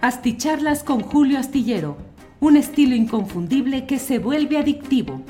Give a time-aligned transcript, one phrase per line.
[0.00, 1.96] Asticharlas con Julio Astillero,
[2.38, 5.22] un estilo inconfundible que se vuelve adictivo.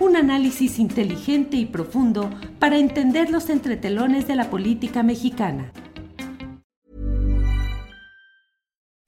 [0.00, 2.28] Un análisis inteligente y profundo
[2.58, 5.70] para entender los entretelones de la política mexicana.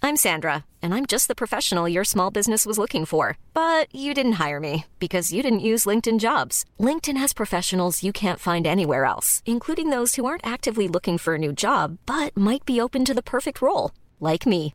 [0.01, 3.37] I'm Sandra, and I'm just the professional your small business was looking for.
[3.53, 6.65] But you didn't hire me because you didn't use LinkedIn jobs.
[6.79, 11.35] LinkedIn has professionals you can't find anywhere else, including those who aren't actively looking for
[11.35, 13.91] a new job but might be open to the perfect role,
[14.21, 14.75] like me.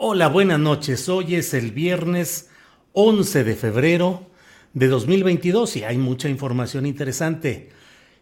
[0.00, 1.08] Hola, buenas noches.
[1.08, 2.50] Hoy es el viernes
[2.92, 4.30] 11 de febrero
[4.72, 7.70] de 2022 y hay mucha información interesante.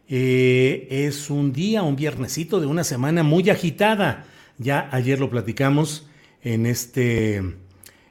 [0.08, 4.24] Eh, es un día, un viernesito de una semana muy agitada.
[4.56, 6.08] Ya ayer lo platicamos
[6.40, 7.42] en este,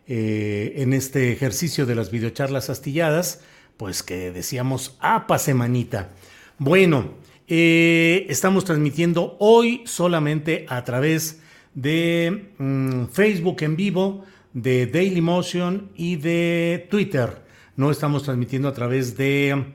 [0.06, 3.42] eh, en este ejercicio de las videocharlas astilladas,
[3.78, 6.12] pues que decíamos, apa semanita.
[6.60, 7.16] Bueno,
[7.48, 11.45] eh, estamos transmitiendo hoy solamente a través de
[11.76, 17.44] mm, Facebook en vivo, de Daily Motion y de Twitter.
[17.76, 19.74] No estamos transmitiendo a través de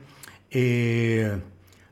[0.51, 1.39] eh,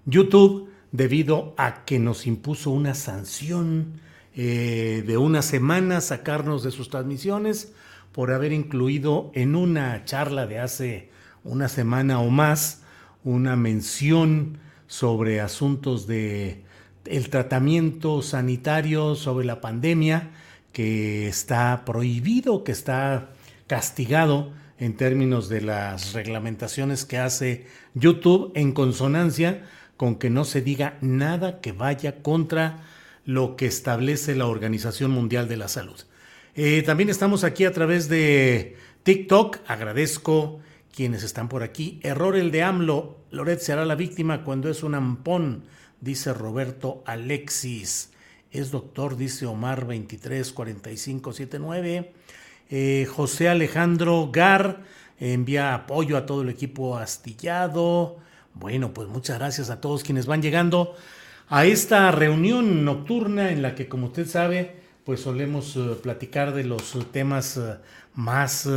[0.06, 4.00] YouTube debido a que nos impuso una sanción
[4.34, 7.74] eh, de una semana sacarnos de sus transmisiones
[8.12, 11.10] por haber incluido en una charla de hace
[11.44, 12.82] una semana o más
[13.24, 16.64] una mención sobre asuntos de
[17.10, 20.30] el tratamiento sanitario sobre la pandemia
[20.72, 23.30] que está prohibido, que está
[23.66, 29.64] castigado en términos de las reglamentaciones que hace YouTube en consonancia
[29.96, 32.84] con que no se diga nada que vaya contra
[33.24, 36.00] lo que establece la Organización Mundial de la Salud.
[36.54, 39.58] Eh, también estamos aquí a través de TikTok.
[39.66, 40.60] Agradezco
[40.94, 42.00] quienes están por aquí.
[42.02, 43.18] Error el de AMLO.
[43.30, 45.64] Loret será la víctima cuando es un ampón
[46.00, 48.10] dice Roberto Alexis.
[48.50, 52.12] Es doctor, dice Omar 234579.
[52.70, 54.82] Eh, José Alejandro Gar
[55.18, 58.18] envía apoyo a todo el equipo astillado.
[58.54, 60.94] Bueno, pues muchas gracias a todos quienes van llegando
[61.48, 66.64] a esta reunión nocturna en la que, como usted sabe, pues solemos eh, platicar de
[66.64, 67.76] los temas eh,
[68.14, 68.68] más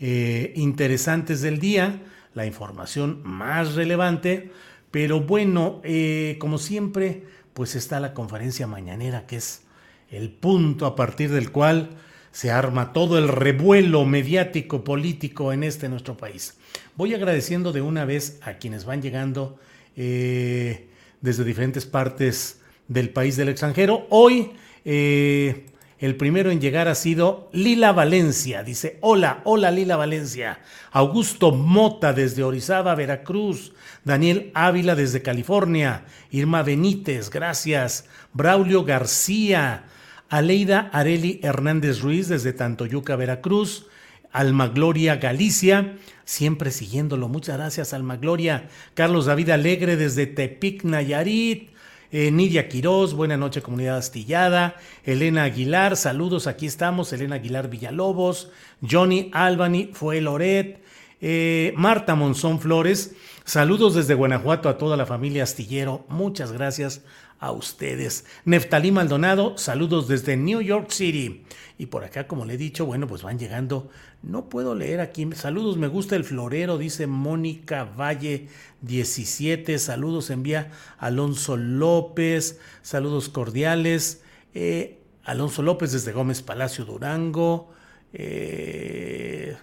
[0.00, 2.02] eh, interesantes del día,
[2.34, 4.52] la información más relevante.
[4.92, 9.62] Pero bueno, eh, como siempre, pues está la conferencia mañanera, que es
[10.10, 11.90] el punto a partir del cual
[12.30, 16.58] se arma todo el revuelo mediático político en este nuestro país.
[16.94, 19.58] Voy agradeciendo de una vez a quienes van llegando
[19.96, 20.88] eh,
[21.22, 24.06] desde diferentes partes del país del extranjero.
[24.10, 24.52] Hoy
[24.84, 25.66] eh,
[26.02, 28.64] el primero en llegar ha sido Lila Valencia.
[28.64, 30.58] Dice, hola, hola Lila Valencia.
[30.90, 33.72] Augusto Mota desde Orizaba, Veracruz.
[34.02, 36.04] Daniel Ávila desde California.
[36.32, 38.06] Irma Benítez, gracias.
[38.32, 39.84] Braulio García.
[40.28, 43.86] Aleida Areli Hernández Ruiz desde Tantoyuca, Veracruz.
[44.32, 47.28] Alma Gloria Galicia, siempre siguiéndolo.
[47.28, 48.68] Muchas gracias, Alma Gloria.
[48.94, 51.71] Carlos David Alegre desde Tepic, Nayarit.
[52.14, 58.50] Eh, Nidia Quirós, buena noche comunidad astillada, Elena Aguilar, saludos, aquí estamos, Elena Aguilar Villalobos,
[58.82, 60.82] Johnny Albany, fue Loret,
[61.22, 63.14] eh, Marta Monzón Flores,
[63.46, 67.00] saludos desde Guanajuato a toda la familia astillero, muchas gracias
[67.42, 68.24] a ustedes.
[68.44, 71.44] Neftalí Maldonado, saludos desde New York City.
[71.76, 73.90] Y por acá, como le he dicho, bueno, pues van llegando.
[74.22, 75.28] No puedo leer aquí.
[75.34, 78.46] Saludos, me gusta el florero, dice Mónica Valle
[78.82, 79.76] 17.
[79.80, 82.60] Saludos, envía Alonso López.
[82.82, 84.22] Saludos cordiales.
[84.54, 87.72] Eh, Alonso López desde Gómez Palacio Durango.
[88.12, 89.56] Eh,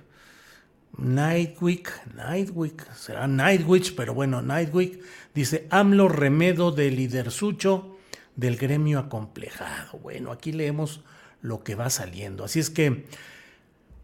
[1.02, 5.02] Nightwick, Nightwick, será Nightwitch, pero bueno, Nightwick
[5.34, 7.98] dice AMLO remedo del lidersucho
[8.36, 10.00] del gremio acomplejado.
[10.00, 11.02] Bueno, aquí leemos
[11.42, 12.44] lo que va saliendo.
[12.44, 13.06] Así es que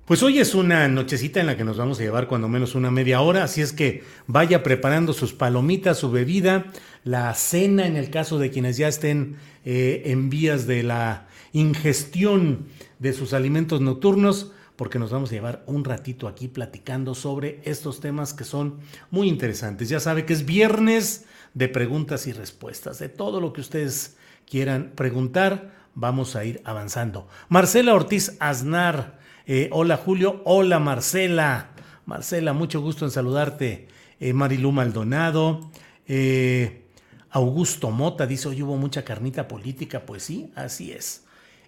[0.05, 2.91] Pues hoy es una nochecita en la que nos vamos a llevar cuando menos una
[2.91, 6.65] media hora, así es que vaya preparando sus palomitas, su bebida,
[7.03, 12.67] la cena en el caso de quienes ya estén eh, en vías de la ingestión
[12.99, 17.99] de sus alimentos nocturnos, porque nos vamos a llevar un ratito aquí platicando sobre estos
[17.99, 18.79] temas que son
[19.11, 19.89] muy interesantes.
[19.89, 24.17] Ya sabe que es viernes de preguntas y respuestas, de todo lo que ustedes
[24.49, 27.27] quieran preguntar, vamos a ir avanzando.
[27.49, 31.69] Marcela Ortiz Aznar eh, hola Julio, hola Marcela.
[32.07, 33.87] Marcela, mucho gusto en saludarte.
[34.19, 35.69] Eh, Marilu Maldonado.
[36.07, 36.85] Eh,
[37.29, 40.03] Augusto Mota dice, hoy hubo mucha carnita política.
[40.03, 41.25] Pues sí, así es.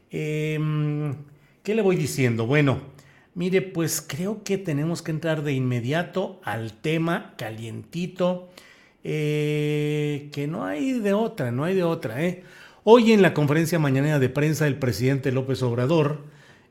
[0.09, 1.15] Em,
[1.61, 2.47] ¿Qué le voy diciendo?
[2.47, 2.79] Bueno,
[3.37, 8.49] mire, pues creo que tenemos que entrar de inmediato al tema calientito,
[9.03, 12.17] que no hay de otra, no hay de otra.
[12.83, 16.25] Hoy en la conferencia mañanera de prensa el presidente López Obrador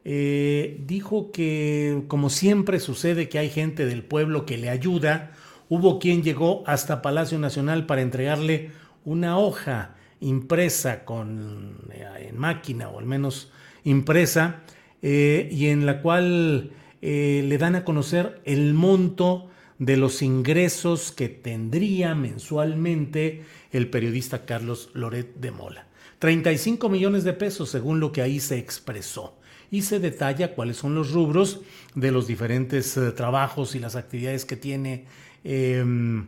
[0.09, 5.33] eh, dijo que, como siempre sucede, que hay gente del pueblo que le ayuda.
[5.69, 8.71] Hubo quien llegó hasta Palacio Nacional para entregarle
[9.05, 13.51] una hoja impresa con, eh, en máquina o al menos
[13.83, 14.62] impresa
[15.08, 19.49] eh, y en la cual le dan a conocer el monto
[19.79, 25.87] de los ingresos que tendría mensualmente el periodista Carlos Loret de Mola.
[26.19, 29.38] 35 millones de pesos según lo que ahí se expresó
[29.70, 31.61] y se detalla cuáles son los rubros
[31.94, 35.05] de los diferentes eh, trabajos y las actividades que tiene
[35.44, 36.26] em,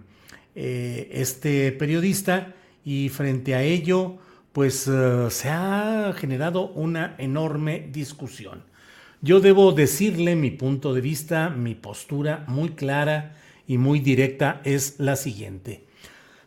[0.54, 2.54] eh, este periodista
[2.84, 4.18] y frente a ello
[4.52, 8.67] pues eh, se ha generado una enorme discusión.
[9.20, 13.34] Yo debo decirle mi punto de vista, mi postura muy clara
[13.66, 15.84] y muy directa es la siguiente.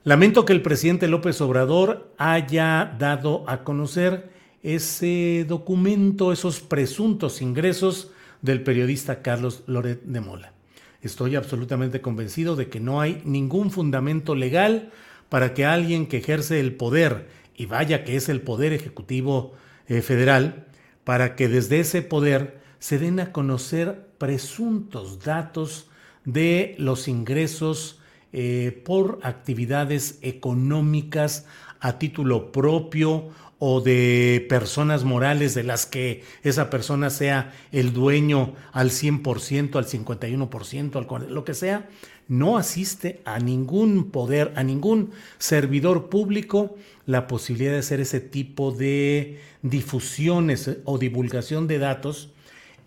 [0.05, 4.29] Lamento que el presidente López Obrador haya dado a conocer
[4.63, 10.53] ese documento, esos presuntos ingresos del periodista Carlos Loret de Mola.
[11.01, 14.91] Estoy absolutamente convencido de que no hay ningún fundamento legal
[15.27, 19.55] para que alguien que ejerce el poder, y vaya que es el poder ejecutivo
[19.87, 20.67] eh, federal,
[21.03, 25.87] para que desde ese poder se den a conocer presuntos datos
[26.25, 27.99] de los ingresos
[28.33, 31.45] eh, por actividades económicas
[31.79, 33.29] a título propio
[33.59, 39.85] o de personas morales de las que esa persona sea el dueño al 100%, al
[39.85, 41.87] 51%, al lo que sea,
[42.27, 46.75] no asiste a ningún poder, a ningún servidor público
[47.05, 52.31] la posibilidad de hacer ese tipo de difusiones o divulgación de datos,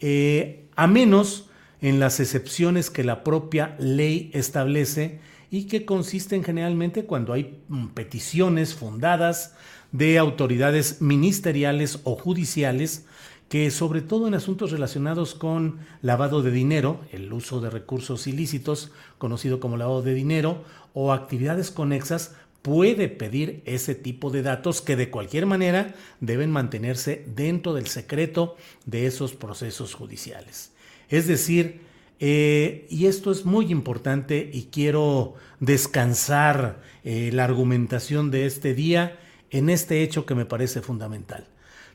[0.00, 1.48] eh, a menos
[1.80, 5.20] en las excepciones que la propia ley establece
[5.50, 9.54] y que consisten generalmente cuando hay mm, peticiones fundadas
[9.92, 13.06] de autoridades ministeriales o judiciales
[13.48, 18.90] que sobre todo en asuntos relacionados con lavado de dinero, el uso de recursos ilícitos,
[19.18, 24.96] conocido como lavado de dinero, o actividades conexas, puede pedir ese tipo de datos que
[24.96, 28.56] de cualquier manera deben mantenerse dentro del secreto
[28.86, 30.72] de esos procesos judiciales.
[31.10, 31.82] Es decir,
[32.20, 39.18] eh, y esto es muy importante y quiero descansar eh, la argumentación de este día
[39.50, 41.46] en este hecho que me parece fundamental.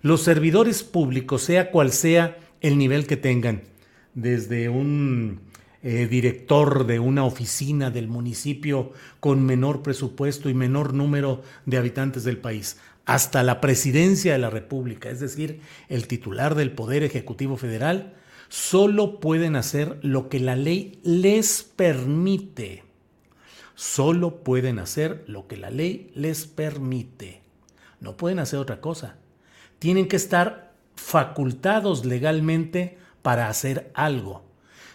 [0.04, 3.64] Los servidores públicos, sea cual sea el nivel que tengan,
[4.14, 5.42] desde un
[5.82, 12.24] eh, director de una oficina del municipio con menor presupuesto y menor número de habitantes
[12.24, 17.58] del país, hasta la presidencia de la República, es decir, el titular del Poder Ejecutivo
[17.58, 18.14] Federal,
[18.50, 22.84] solo pueden hacer lo que la ley les permite.
[23.74, 27.42] Solo pueden hacer lo que la ley les permite.
[28.02, 29.16] No pueden hacer otra cosa.
[29.80, 34.49] Tienen que estar facultados legalmente para hacer algo.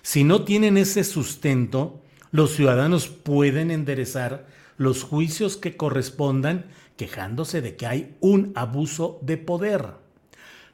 [0.05, 4.47] Si no tienen ese sustento, los ciudadanos pueden enderezar
[4.77, 6.67] los juicios que correspondan
[6.99, 9.95] quejándose de que hay un abuso de poder.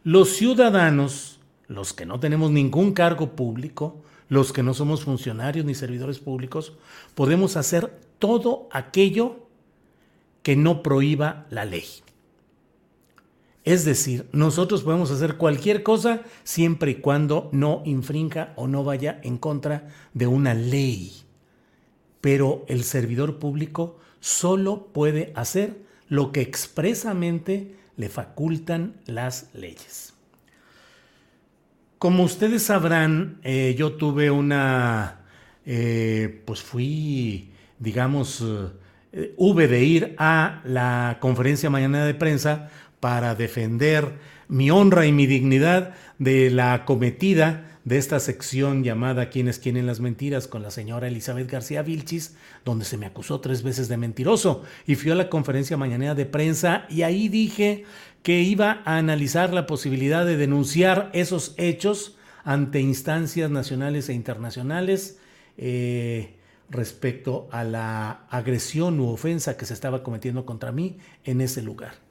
[0.02, 5.76] Los ciudadanos, los que no tenemos ningún cargo público, los que no somos funcionarios ni
[5.76, 6.72] servidores públicos,
[7.14, 9.46] podemos hacer todo aquello
[10.42, 11.84] que no prohíba la ley.
[13.64, 19.20] Es decir, nosotros podemos hacer cualquier cosa siempre y cuando no infrinja o no vaya
[19.22, 21.12] en contra de una ley.
[22.20, 30.14] Pero el servidor público solo puede hacer lo que expresamente le facultan las leyes.
[31.98, 35.20] Como ustedes sabrán, eh, yo tuve una,
[35.66, 38.42] eh, pues fui, digamos,
[39.12, 45.12] eh, hube de ir a la conferencia mañana de prensa para defender mi honra y
[45.12, 50.46] mi dignidad de la acometida de esta sección llamada ¿Quiénes quieren las mentiras?
[50.46, 54.62] con la señora Elizabeth García Vilchis, donde se me acusó tres veces de mentiroso.
[54.86, 57.84] Y fui a la conferencia mañanera de prensa y ahí dije
[58.22, 65.18] que iba a analizar la posibilidad de denunciar esos hechos ante instancias nacionales e internacionales
[65.56, 66.36] eh,
[66.68, 72.09] respecto a la agresión u ofensa que se estaba cometiendo contra mí en ese lugar.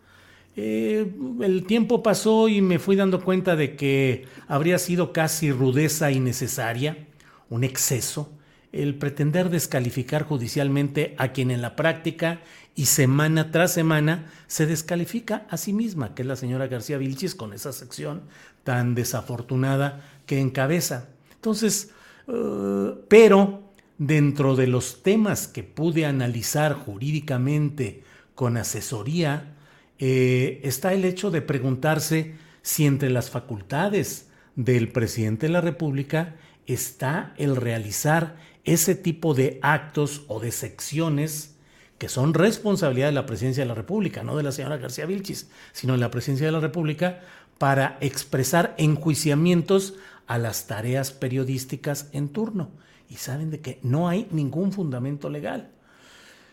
[0.62, 6.12] Eh, el tiempo pasó y me fui dando cuenta de que habría sido casi rudeza
[6.12, 7.08] innecesaria,
[7.50, 8.30] un exceso,
[8.74, 12.42] el pretender descalificar judicialmente a quien en la práctica
[12.76, 17.36] y semana tras semana se descalifica a sí misma, que es la señora García Vilchis,
[17.36, 18.24] con esa sección
[18.66, 21.08] tan desafortunada que encabeza.
[21.36, 21.92] Entonces,
[22.28, 23.64] eh, pero
[23.98, 28.04] dentro de los temas que pude analizar jurídicamente
[28.36, 29.56] con asesoría,
[30.00, 36.36] eh, está el hecho de preguntarse si entre las facultades del presidente de la República
[36.66, 41.56] está el realizar ese tipo de actos o de secciones
[41.98, 45.50] que son responsabilidad de la presidencia de la República, no de la señora García Vilchis,
[45.74, 47.20] sino de la presidencia de la República,
[47.58, 52.72] para expresar enjuiciamientos a las tareas periodísticas en turno.
[53.10, 55.72] Y saben de que no hay ningún fundamento legal.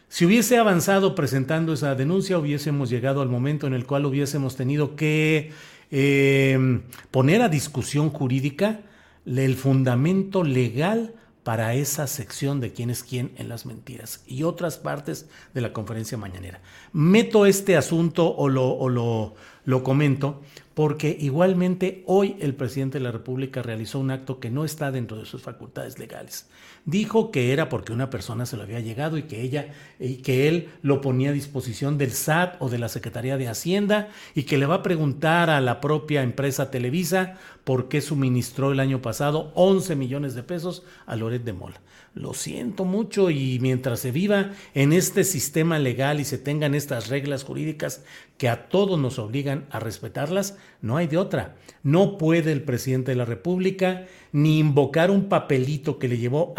[0.08, 4.94] Si hubiese avanzado presentando esa denuncia, hubiésemos llegado al momento en el cual hubiésemos tenido
[4.94, 5.50] que
[5.90, 8.80] eh, poner a discusión jurídica
[9.26, 14.78] el fundamento legal para esa sección de quién es quién en las mentiras y otras
[14.78, 16.60] partes de la conferencia mañanera.
[16.92, 19.34] Meto este asunto o lo, o lo,
[19.64, 20.42] lo comento
[20.74, 25.18] porque igualmente hoy el presidente de la República realizó un acto que no está dentro
[25.18, 26.48] de sus facultades legales.
[26.86, 30.46] Dijo que era porque una persona se lo había llegado y que ella y que
[30.46, 34.56] él lo ponía a disposición del SAT o de la Secretaría de Hacienda y que
[34.56, 39.50] le va a preguntar a la propia empresa Televisa por qué suministró el año pasado
[39.56, 41.80] 11 millones de pesos a Loret de Mola.
[42.14, 47.08] Lo siento mucho y mientras se viva en este sistema legal y se tengan estas
[47.08, 48.04] reglas jurídicas
[48.38, 51.56] que a todos nos obligan a respetarlas, no hay de otra.
[51.82, 56.54] No puede el presidente de la República ni invocar un papelito que le llevó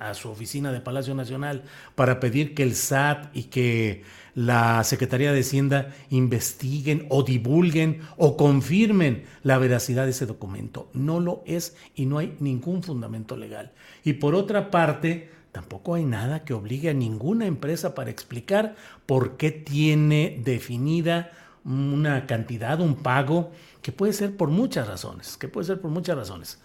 [0.00, 1.62] a su oficina de Palacio Nacional
[1.94, 4.02] para pedir que el SAT y que
[4.34, 10.90] la Secretaría de Hacienda investiguen o divulguen o confirmen la veracidad de ese documento.
[10.92, 13.72] No lo es y no hay ningún fundamento legal.
[14.04, 18.74] Y por otra parte, tampoco hay nada que obligue a ninguna empresa para explicar
[19.06, 21.30] por qué tiene definida
[21.64, 26.16] una cantidad, un pago, que puede ser por muchas razones, que puede ser por muchas
[26.16, 26.60] razones.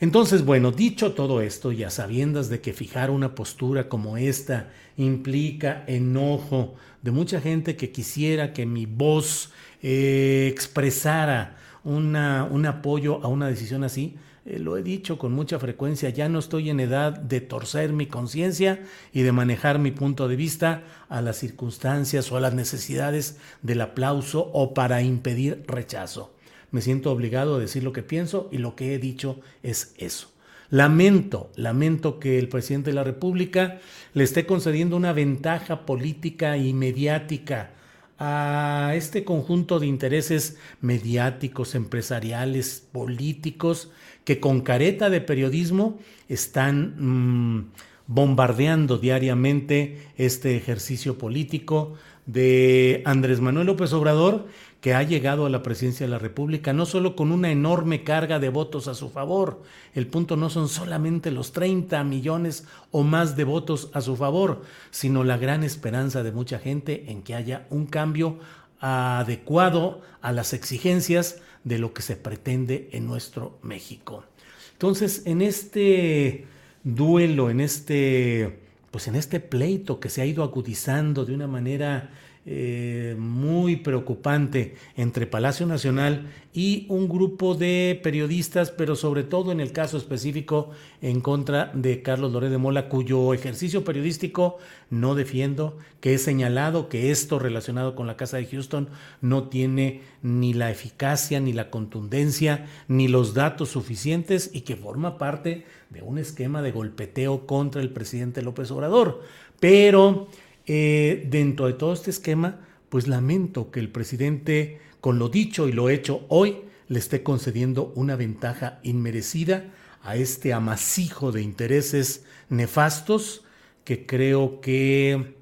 [0.00, 5.84] Entonces, bueno, dicho todo esto, ya sabiendas de que fijar una postura como esta implica
[5.86, 9.52] enojo de mucha gente que quisiera que mi voz
[9.82, 14.16] eh, expresara un apoyo a una decisión así,
[14.46, 18.06] eh, lo he dicho con mucha frecuencia, ya no estoy en edad de torcer mi
[18.06, 23.38] conciencia y de manejar mi punto de vista a las circunstancias o a las necesidades
[23.60, 26.32] del aplauso o para impedir rechazo
[26.70, 30.32] me siento obligado a decir lo que pienso y lo que he dicho es eso.
[30.70, 33.80] Lamento, lamento que el presidente de la República
[34.14, 37.72] le esté concediendo una ventaja política y mediática
[38.18, 43.90] a este conjunto de intereses mediáticos, empresariales, políticos,
[44.24, 45.98] que con careta de periodismo
[46.28, 47.70] están mm,
[48.10, 51.94] bombardeando diariamente este ejercicio político
[52.26, 54.48] de Andrés Manuel López Obrador
[54.80, 58.40] que ha llegado a la presidencia de la República, no solo con una enorme carga
[58.40, 59.62] de votos a su favor,
[59.94, 64.62] el punto no son solamente los 30 millones o más de votos a su favor,
[64.90, 68.40] sino la gran esperanza de mucha gente en que haya un cambio
[68.80, 74.24] adecuado a las exigencias de lo que se pretende en nuestro México.
[74.72, 76.48] Entonces, en este
[76.84, 78.60] duelo, en este
[78.90, 82.10] pues en este pleito que se ha ido agudizando de una manera
[82.46, 89.60] eh, muy preocupante entre Palacio Nacional y un grupo de periodistas, pero sobre todo en
[89.60, 90.70] el caso específico
[91.02, 94.56] en contra de Carlos Loré de Mola, cuyo ejercicio periodístico
[94.88, 98.88] no defiendo, que he señalado que esto relacionado con la Casa de Houston
[99.20, 105.18] no tiene ni la eficacia, ni la contundencia, ni los datos suficientes y que forma
[105.18, 109.22] parte de un esquema de golpeteo contra el presidente López Obrador.
[109.60, 110.28] Pero
[110.72, 112.60] eh, dentro de todo este esquema,
[112.90, 117.92] pues lamento que el presidente, con lo dicho y lo hecho hoy, le esté concediendo
[117.96, 119.64] una ventaja inmerecida
[120.00, 123.42] a este amasijo de intereses nefastos
[123.82, 125.34] que creo que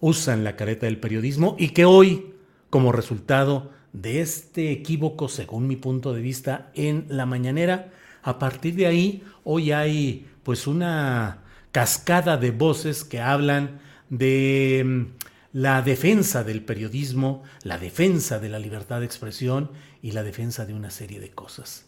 [0.00, 2.34] usan la careta del periodismo y que hoy,
[2.68, 7.92] como resultado de este equívoco, según mi punto de vista, en la mañanera.
[8.24, 15.06] A partir de ahí, hoy hay pues una cascada de voces que hablan de mm,
[15.52, 19.70] la defensa del periodismo, la defensa de la libertad de expresión
[20.02, 21.86] y la defensa de una serie de cosas.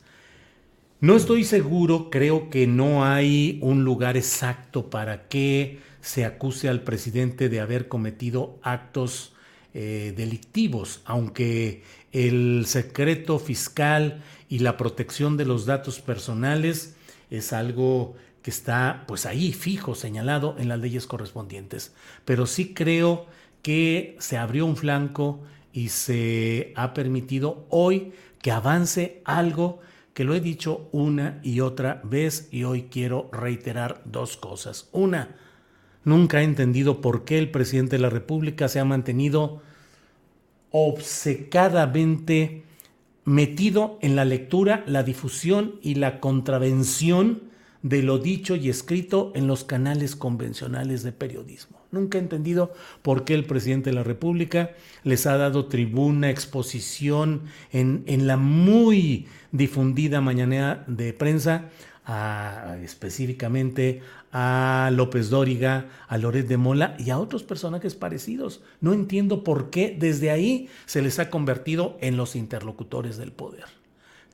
[1.00, 6.82] No estoy seguro, creo que no hay un lugar exacto para que se acuse al
[6.82, 9.32] presidente de haber cometido actos
[9.74, 16.96] eh, delictivos, aunque el secreto fiscal y la protección de los datos personales
[17.30, 18.16] es algo
[18.48, 21.94] está pues ahí fijo, señalado en las leyes correspondientes.
[22.24, 23.26] Pero sí creo
[23.62, 25.40] que se abrió un flanco
[25.72, 29.80] y se ha permitido hoy que avance algo
[30.14, 34.88] que lo he dicho una y otra vez y hoy quiero reiterar dos cosas.
[34.90, 35.36] Una,
[36.04, 39.62] nunca he entendido por qué el presidente de la República se ha mantenido
[40.70, 42.64] obcecadamente
[43.24, 47.47] metido en la lectura, la difusión y la contravención
[47.82, 51.78] de lo dicho y escrito en los canales convencionales de periodismo.
[51.90, 54.72] Nunca he entendido por qué el presidente de la República
[55.04, 57.42] les ha dado tribuna, exposición
[57.72, 61.70] en, en la muy difundida mañanera de prensa,
[62.82, 64.00] específicamente
[64.32, 68.62] a López Dóriga, a Loret de Mola y a otros personajes parecidos.
[68.80, 73.64] No entiendo por qué desde ahí se les ha convertido en los interlocutores del poder.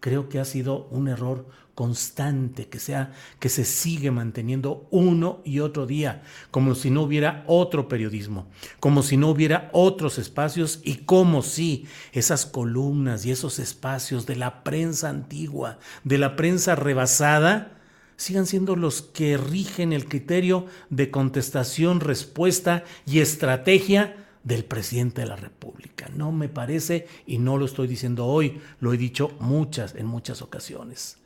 [0.01, 5.61] Creo que ha sido un error constante que sea que se sigue manteniendo uno y
[5.61, 8.47] otro día, como si no hubiera otro periodismo,
[8.81, 14.37] como si no hubiera otros espacios y como si esas columnas y esos espacios de
[14.37, 17.73] la prensa antigua, de la prensa rebasada,
[18.16, 25.26] sigan siendo los que rigen el criterio de contestación, respuesta y estrategia del presidente de
[25.26, 26.09] la República.
[26.14, 30.43] No me parece, y no lo estoy diciendo hoy, lo he dicho muchas, en muchas
[30.43, 31.19] ocasiones.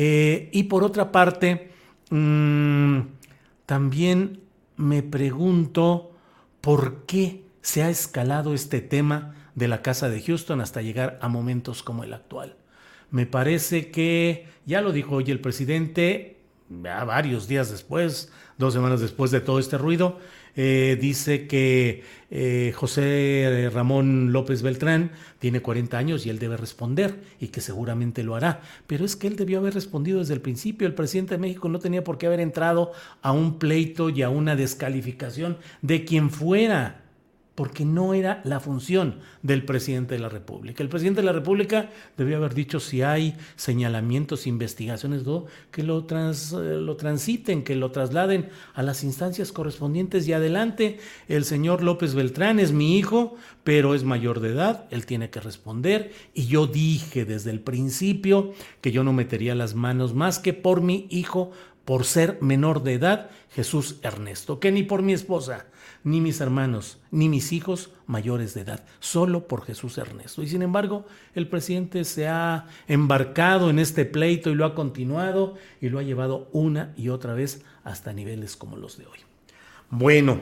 [0.00, 1.72] Eh, y por otra parte,
[2.10, 3.00] mm,
[3.66, 4.38] también
[4.76, 6.12] me pregunto
[6.60, 11.26] por qué se ha escalado este tema de la Casa de Houston hasta llegar a
[11.26, 12.54] momentos como el actual.
[13.10, 16.36] Me parece que, ya lo dijo hoy el presidente,
[16.68, 20.20] varios días después, dos semanas después de todo este ruido,
[20.60, 27.20] eh, dice que eh, José Ramón López Beltrán tiene 40 años y él debe responder
[27.38, 28.60] y que seguramente lo hará.
[28.88, 30.88] Pero es que él debió haber respondido desde el principio.
[30.88, 32.90] El presidente de México no tenía por qué haber entrado
[33.22, 37.07] a un pleito y a una descalificación de quien fuera
[37.58, 40.80] porque no era la función del presidente de la República.
[40.80, 45.24] El presidente de la República debió haber dicho si hay señalamientos, investigaciones,
[45.72, 51.00] que lo, trans, eh, lo transiten, que lo trasladen a las instancias correspondientes y adelante.
[51.26, 55.40] El señor López Beltrán es mi hijo, pero es mayor de edad, él tiene que
[55.40, 60.52] responder y yo dije desde el principio que yo no metería las manos más que
[60.52, 61.50] por mi hijo,
[61.84, 65.66] por ser menor de edad, Jesús Ernesto, que ni por mi esposa
[66.04, 70.42] ni mis hermanos, ni mis hijos mayores de edad, solo por Jesús Ernesto.
[70.42, 75.56] Y sin embargo, el presidente se ha embarcado en este pleito y lo ha continuado
[75.80, 79.18] y lo ha llevado una y otra vez hasta niveles como los de hoy.
[79.90, 80.40] Bueno,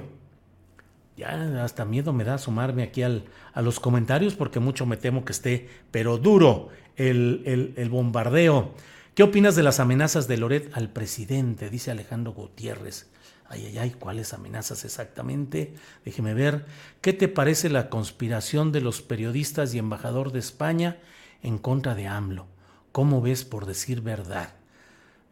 [1.17, 5.25] ya hasta miedo me da asomarme aquí al, a los comentarios porque mucho me temo
[5.25, 8.75] que esté, pero duro, el, el, el bombardeo.
[9.15, 11.71] ¿Qué opinas de las amenazas de Loret al presidente?
[11.71, 13.09] Dice Alejandro Gutiérrez.
[13.49, 15.75] Ay, ay, ay, ¿cuáles amenazas exactamente?
[16.05, 16.67] Déjeme ver.
[17.01, 20.99] ¿Qué te parece la conspiración de los periodistas y embajador de España
[21.43, 22.47] en contra de AMLO?
[22.93, 24.55] ¿Cómo ves por decir verdad?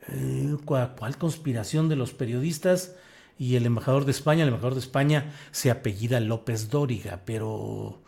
[0.09, 2.95] Eh, ¿Cuál conspiración de los periodistas
[3.39, 4.43] y el embajador de España?
[4.43, 8.03] El embajador de España se apellida López Dóriga, pero...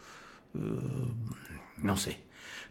[0.54, 0.58] Eh,
[1.78, 2.26] no sé.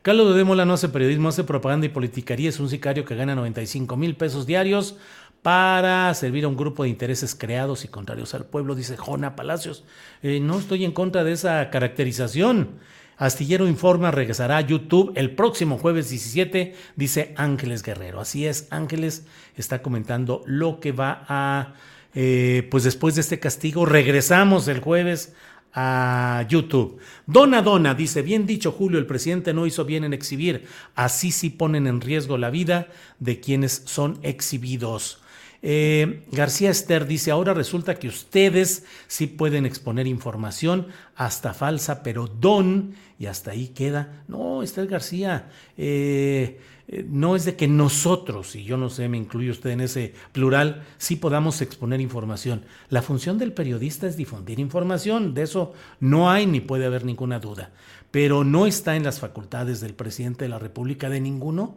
[0.05, 2.49] Carlos de Mola no hace periodismo, hace propaganda y politicaría.
[2.49, 4.97] Es un sicario que gana 95 mil pesos diarios
[5.45, 9.83] para servir a un grupo de intereses creados y contrarios al pueblo, dice Jona Palacios.
[10.23, 12.79] Eh, no estoy en contra de esa caracterización.
[13.17, 18.21] Astillero Informa regresará a YouTube el próximo jueves 17, dice Ángeles Guerrero.
[18.21, 21.75] Así es, Ángeles está comentando lo que va a,
[22.15, 25.35] eh, pues después de este castigo, regresamos el jueves
[25.75, 26.97] a YouTube.
[27.27, 31.51] Dona Dona dice, bien dicho Julio, el presidente no hizo bien en exhibir, así sí
[31.51, 32.87] ponen en riesgo la vida
[33.19, 35.21] de quienes son exhibidos.
[35.67, 42.27] Eh, García Esther dice, ahora resulta que ustedes sí pueden exponer información hasta falsa, pero
[42.27, 44.23] don, y hasta ahí queda.
[44.27, 49.17] No, Esther García, eh, eh, no es de que nosotros, y yo no sé, me
[49.17, 52.63] incluyo usted en ese plural, sí podamos exponer información.
[52.89, 57.39] La función del periodista es difundir información, de eso no hay ni puede haber ninguna
[57.39, 57.71] duda,
[58.11, 61.75] pero no está en las facultades del presidente de la República de ninguno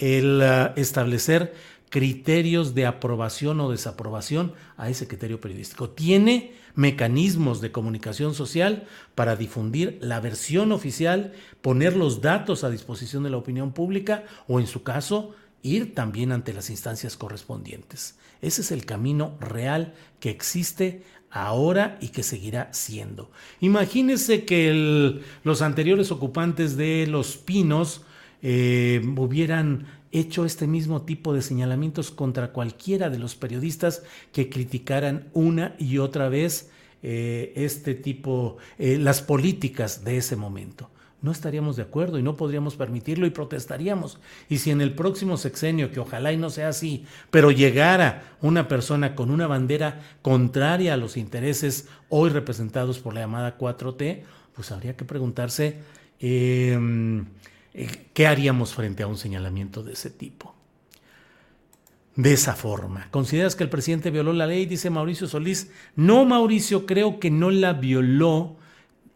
[0.00, 1.54] el uh, establecer
[1.90, 5.90] criterios de aprobación o desaprobación a ese criterio periodístico.
[5.90, 13.24] Tiene mecanismos de comunicación social para difundir la versión oficial, poner los datos a disposición
[13.24, 18.16] de la opinión pública o en su caso ir también ante las instancias correspondientes.
[18.40, 23.30] Ese es el camino real que existe ahora y que seguirá siendo.
[23.60, 28.02] Imagínese que los anteriores ocupantes de Los Pinos
[28.42, 35.28] eh, hubieran hecho este mismo tipo de señalamientos contra cualquiera de los periodistas que criticaran
[35.32, 36.70] una y otra vez
[37.02, 40.90] eh, este tipo, eh, las políticas de ese momento.
[41.22, 44.18] No estaríamos de acuerdo y no podríamos permitirlo y protestaríamos.
[44.48, 48.68] Y si en el próximo sexenio, que ojalá y no sea así, pero llegara una
[48.68, 54.22] persona con una bandera contraria a los intereses hoy representados por la llamada 4T,
[54.54, 55.78] pues habría que preguntarse
[56.20, 57.26] em,
[57.72, 60.54] ¿Qué haríamos frente a un señalamiento de ese tipo?
[62.16, 63.08] De esa forma.
[63.10, 64.66] ¿Consideras que el presidente violó la ley?
[64.66, 65.70] Dice Mauricio Solís.
[65.94, 68.56] No, Mauricio, creo que no la violó.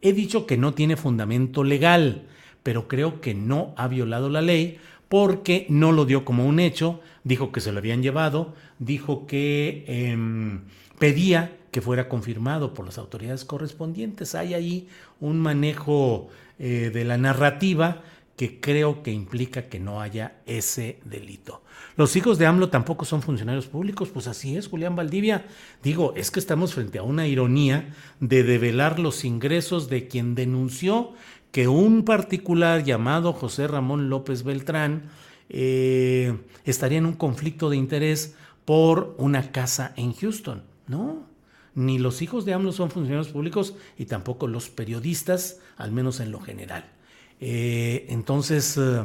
[0.01, 2.27] He dicho que no tiene fundamento legal,
[2.63, 7.01] pero creo que no ha violado la ley porque no lo dio como un hecho,
[7.25, 10.63] dijo que se lo habían llevado, dijo que em,
[10.99, 14.35] pedía que fuera confirmado por las autoridades correspondientes.
[14.35, 14.89] Hay ahí
[15.21, 18.03] un manejo eh, de la narrativa
[18.37, 21.63] que creo que implica que no haya ese delito.
[21.97, 25.47] Los hijos de AMLO tampoco son funcionarios públicos, pues así es, Julián Valdivia.
[25.83, 31.13] Digo, es que estamos frente a una ironía de develar los ingresos de quien denunció
[31.53, 35.05] que un particular llamado José Ramón López Beltrán
[35.49, 40.65] eh, estaría en un conflicto de interés por una casa en Houston.
[40.89, 41.27] No,
[41.77, 46.33] ni los hijos de AMLO son funcionarios públicos y tampoco los periodistas, al menos en
[46.33, 46.91] lo general.
[47.47, 49.05] Eh, entonces, eh,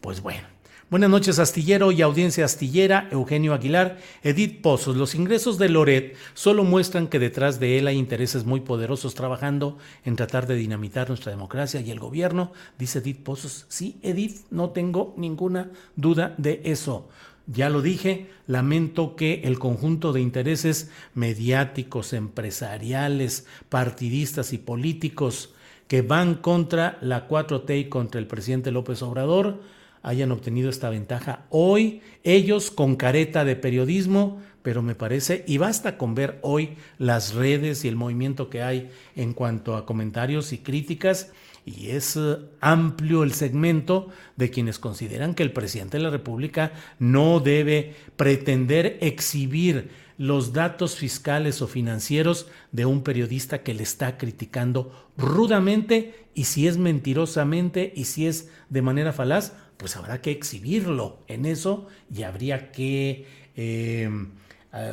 [0.00, 0.48] pues bueno.
[0.88, 4.96] Buenas noches, astillero y audiencia astillera, Eugenio Aguilar, Edith Pozos.
[4.96, 9.76] Los ingresos de Loret solo muestran que detrás de él hay intereses muy poderosos trabajando
[10.06, 13.66] en tratar de dinamitar nuestra democracia y el gobierno, dice Edith Pozos.
[13.68, 17.10] Sí, Edith, no tengo ninguna duda de eso.
[17.46, 25.50] Ya lo dije, lamento que el conjunto de intereses mediáticos, empresariales, partidistas y políticos
[25.90, 29.60] que van contra la 4T y contra el presidente López Obrador
[30.04, 35.98] hayan obtenido esta ventaja hoy, ellos con careta de periodismo, pero me parece, y basta
[35.98, 40.58] con ver hoy las redes y el movimiento que hay en cuanto a comentarios y
[40.58, 41.32] críticas,
[41.66, 46.70] y es eh, amplio el segmento de quienes consideran que el presidente de la República
[47.00, 54.18] no debe pretender exhibir los datos fiscales o financieros de un periodista que le está
[54.18, 60.30] criticando rudamente y si es mentirosamente y si es de manera falaz, pues habrá que
[60.30, 64.32] exhibirlo en eso y habría que em,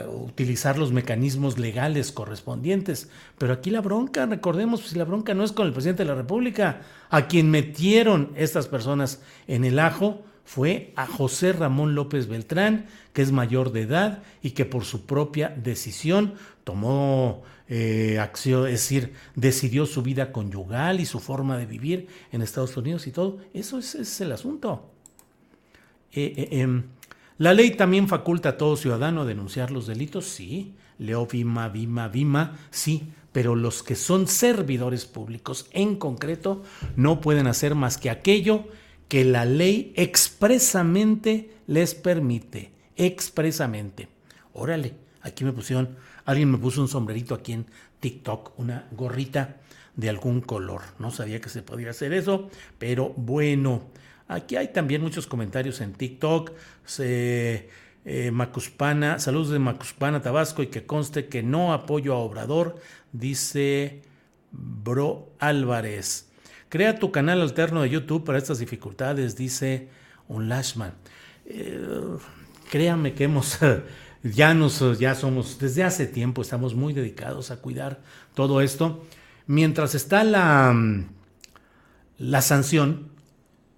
[0.09, 3.09] utilizar los mecanismos legales correspondientes.
[3.37, 6.15] Pero aquí la bronca, recordemos, si la bronca no es con el presidente de la
[6.15, 12.85] República, a quien metieron estas personas en el ajo, fue a José Ramón López Beltrán,
[13.11, 18.71] que es mayor de edad y que por su propia decisión tomó eh, acción, es
[18.71, 23.39] decir, decidió su vida conyugal y su forma de vivir en Estados Unidos y todo.
[23.53, 24.89] Eso es, el asunto.
[26.13, 26.83] Eh, eh, em,
[27.37, 30.75] la ley también faculta a todo ciudadano a denunciar los delitos, sí.
[30.97, 33.09] Leo Vima, Vima, Vima, sí.
[33.33, 36.63] Pero los que son servidores públicos en concreto
[36.95, 38.63] no pueden hacer más que aquello
[39.07, 44.07] que la ley expresamente les permite, expresamente.
[44.53, 47.65] Órale, aquí me pusieron, alguien me puso un sombrerito aquí en
[47.99, 49.57] TikTok, una gorrita
[49.95, 50.81] de algún color.
[50.99, 53.89] No sabía que se podía hacer eso, pero bueno,
[54.27, 56.51] aquí hay también muchos comentarios en TikTok.
[56.85, 57.69] Se,
[58.05, 62.79] eh, Macuspana, saludos de Macuspana, Tabasco, y que conste que no apoyo a Obrador,
[63.11, 64.01] dice
[64.51, 66.26] Bro Álvarez.
[66.69, 69.87] Crea tu canal alterno de YouTube para estas dificultades, dice
[70.27, 70.93] un Lashman.
[71.45, 71.79] Eh,
[72.69, 73.59] créame que hemos,
[74.23, 78.01] ya, nos, ya somos, desde hace tiempo estamos muy dedicados a cuidar
[78.33, 79.05] todo esto.
[79.45, 80.75] Mientras está la,
[82.17, 83.11] la sanción,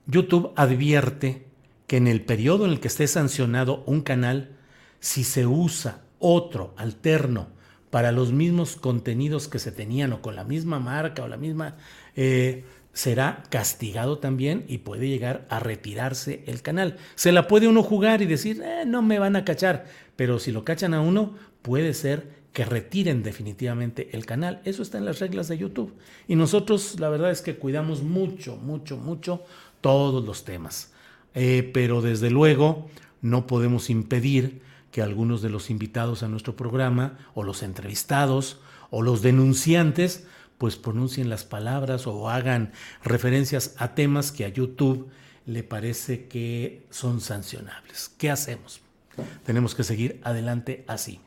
[0.08, 1.46] YouTube advierte
[1.86, 4.56] que en el periodo en el que esté sancionado un canal,
[5.02, 7.48] Si se usa otro alterno
[7.90, 11.78] para los mismos contenidos que se tenían o con la misma marca o la misma,
[12.16, 16.98] eh, será castigado también y puede llegar a retirarse el canal.
[17.16, 20.52] Se la puede uno jugar y decir, eh, no me van a cachar, pero si
[20.52, 24.62] lo cachan a uno, puede ser que retiren definitivamente el canal.
[24.66, 25.94] Eso está en las reglas de YouTube.
[26.28, 29.44] Y nosotros la verdad es que cuidamos mucho, mucho, mucho
[29.82, 30.92] todos los temas.
[31.36, 32.90] Eh, pero desde luego
[33.22, 39.04] no podemos impedir que algunos de los invitados a nuestro programa o los entrevistados o
[39.04, 40.26] los denunciantes
[40.60, 45.10] pues pronuncien las palabras o hagan referencias a temas que a YouTube
[45.48, 48.12] le parece que son sancionables.
[48.18, 48.82] ¿Qué hacemos?
[49.46, 51.22] Tenemos que seguir adelante así.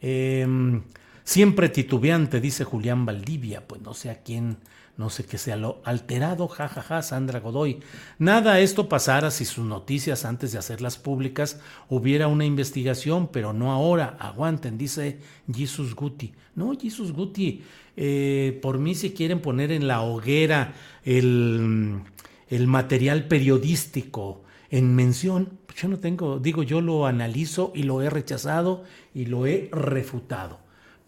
[0.00, 0.82] Em,
[1.24, 4.58] siempre titubeante, dice Julián Valdivia, pues no sé a quién
[5.00, 7.80] no sé qué sea lo alterado, jajaja, ja, ja, Sandra Godoy.
[8.18, 13.72] Nada esto pasara si sus noticias antes de hacerlas públicas hubiera una investigación, pero no
[13.72, 14.18] ahora.
[14.20, 15.18] Aguanten, dice
[15.50, 16.34] Jesus Guti.
[16.54, 17.62] No, Jesus Guti,
[17.96, 22.02] eh, por mí si quieren poner en la hoguera el,
[22.48, 28.02] el material periodístico en mención, pues yo no tengo, digo, yo lo analizo y lo
[28.02, 30.59] he rechazado y lo he refutado.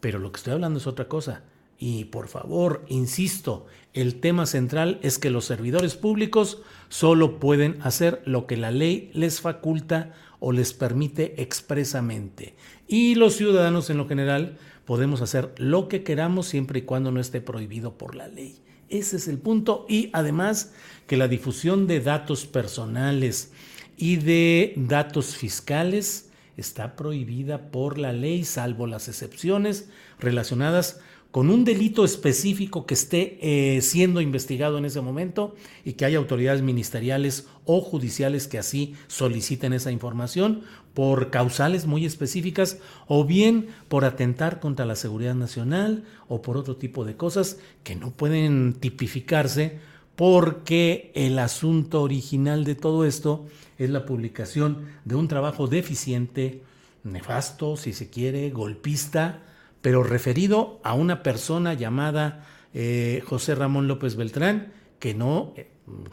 [0.03, 1.45] Pero lo que estoy hablando es otra cosa.
[1.79, 8.21] Y por favor, insisto, el tema central es que los servidores públicos solo pueden hacer
[8.25, 12.57] lo que la ley les faculta o les permite expresamente.
[12.89, 17.21] Y los ciudadanos en lo general podemos hacer lo que queramos siempre y cuando no
[17.21, 18.57] esté prohibido por la ley.
[18.89, 19.87] Ese es el punto.
[19.89, 20.73] Y además
[21.07, 23.53] que la difusión de datos personales
[23.97, 29.89] y de datos fiscales está prohibida por la ley, salvo las excepciones
[30.19, 31.01] relacionadas
[31.33, 36.19] con un delito específico que esté eh, siendo investigado en ese momento y que haya
[36.19, 40.63] autoridades ministeriales o judiciales que así soliciten esa información
[40.93, 46.77] por causales muy específicas o bien por atentar contra la seguridad nacional o por otro
[46.77, 49.79] tipo de cosas que no pueden tipificarse
[50.17, 53.47] porque el asunto original de todo esto
[53.85, 56.63] es la publicación de un trabajo deficiente,
[57.05, 59.43] nefasto, si se quiere, golpista,
[59.81, 65.69] pero referido a una persona llamada eh, José Ramón López Beltrán, que no, eh,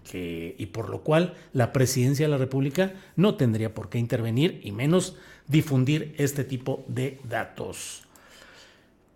[0.10, 4.60] que, y por lo cual la presidencia de la República no tendría por qué intervenir
[4.64, 5.16] y menos
[5.48, 8.09] difundir este tipo de datos.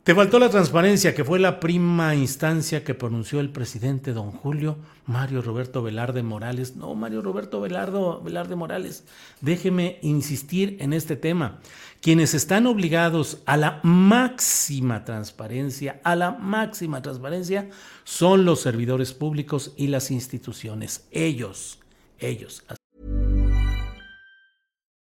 [0.03, 4.75] Te faltó la transparencia, que fue la prima instancia que pronunció el presidente don Julio
[5.05, 6.75] Mario Roberto Velarde Morales.
[6.75, 9.05] No, Mario Roberto Velarde Morales,
[9.39, 11.61] déjeme insistir en este tema.
[12.01, 17.69] Quienes están obligados a la máxima transparencia, a la máxima transparencia,
[18.03, 21.07] son los servidores públicos y las instituciones.
[21.11, 21.79] Ellos,
[22.19, 22.61] ellos.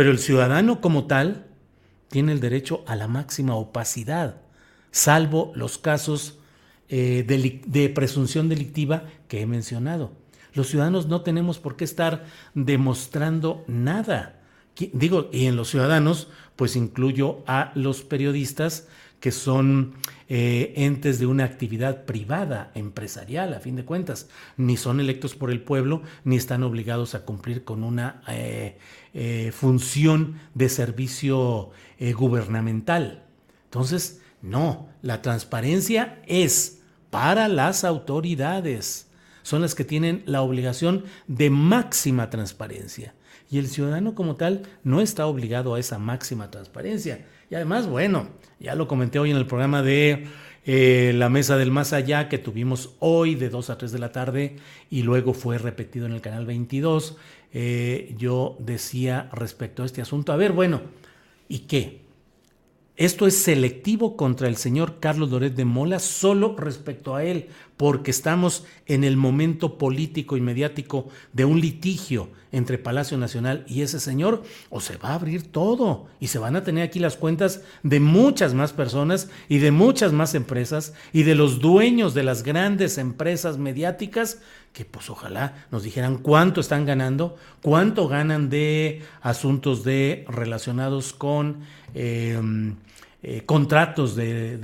[0.00, 1.44] Pero el ciudadano como tal
[2.08, 4.40] tiene el derecho a la máxima opacidad,
[4.92, 6.38] salvo los casos
[6.88, 10.12] eh, de, de presunción delictiva que he mencionado.
[10.54, 14.40] Los ciudadanos no tenemos por qué estar demostrando nada.
[14.74, 18.88] Digo, y en los ciudadanos, pues incluyo a los periodistas
[19.20, 19.94] que son
[20.28, 24.28] eh, entes de una actividad privada, empresarial, a fin de cuentas.
[24.56, 28.78] Ni son electos por el pueblo, ni están obligados a cumplir con una eh,
[29.14, 31.70] eh, función de servicio
[32.16, 33.24] gubernamental.
[33.64, 36.80] Entonces, no, la transparencia es
[37.10, 39.10] para las autoridades
[39.42, 43.14] son las que tienen la obligación de máxima transparencia.
[43.50, 47.26] Y el ciudadano como tal no está obligado a esa máxima transparencia.
[47.50, 48.28] Y además, bueno,
[48.60, 50.28] ya lo comenté hoy en el programa de
[50.64, 54.12] eh, la mesa del más allá que tuvimos hoy de 2 a 3 de la
[54.12, 54.56] tarde
[54.88, 57.16] y luego fue repetido en el canal 22,
[57.52, 60.82] eh, yo decía respecto a este asunto, a ver, bueno,
[61.48, 62.02] ¿y qué?
[63.00, 68.10] Esto es selectivo contra el señor Carlos Loret de Mola solo respecto a él, porque
[68.10, 74.00] estamos en el momento político y mediático de un litigio entre Palacio Nacional y ese
[74.00, 77.62] señor, o se va a abrir todo y se van a tener aquí las cuentas
[77.82, 82.42] de muchas más personas y de muchas más empresas y de los dueños de las
[82.42, 84.42] grandes empresas mediáticas
[84.74, 91.60] que pues ojalá nos dijeran cuánto están ganando, cuánto ganan de asuntos de relacionados con
[91.94, 92.76] em,
[93.22, 94.56] eh, contratos de,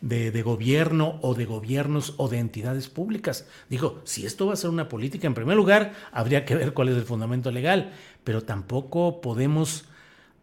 [0.00, 3.48] de, gobierno o de gobiernos o de entidades públicas.
[3.68, 6.90] Digo, si esto va a ser una política, en primer lugar, habría que ver cuál
[6.90, 7.92] es el fundamento legal,
[8.24, 9.84] pero tampoco podemos...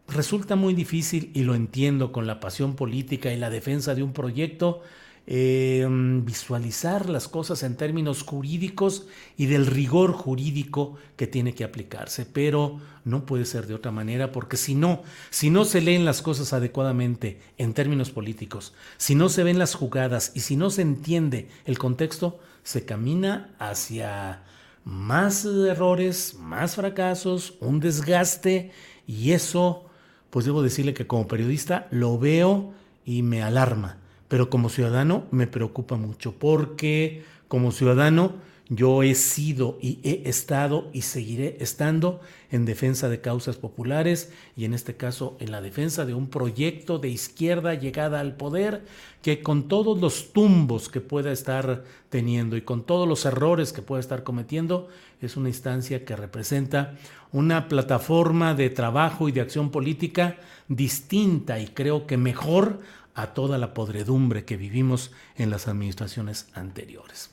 [0.08, 4.12] Resulta muy difícil, y lo entiendo con la pasión política y la defensa de un
[4.12, 4.82] proyecto,
[5.28, 12.26] Em, visualizar las cosas en términos jurídicos y del rigor jurídico que tiene que aplicarse,
[12.26, 16.22] pero no puede ser de otra manera porque si no, si no se leen las
[16.22, 20.82] cosas adecuadamente en términos políticos, si no se ven las jugadas y si no se
[20.82, 24.44] entiende el contexto, se camina hacia
[24.84, 28.70] más errores, más fracasos, un desgaste
[29.08, 29.86] y eso,
[30.30, 35.46] pues debo decirle que como periodista lo veo y me alarma pero como ciudadano me
[35.46, 38.34] preocupa mucho porque como ciudadano
[38.68, 44.64] yo he sido y he estado y seguiré estando en defensa de causas populares y
[44.64, 48.84] en este caso en la defensa de un proyecto de izquierda llegada al poder
[49.22, 53.82] que con todos los tumbos que pueda estar teniendo y con todos los errores que
[53.82, 54.88] pueda estar cometiendo
[55.20, 56.96] es una instancia que representa
[57.30, 62.80] una plataforma de trabajo y de acción política distinta y creo que mejor
[63.16, 67.30] a toda la podredumbre que vivimos en las administraciones anteriores.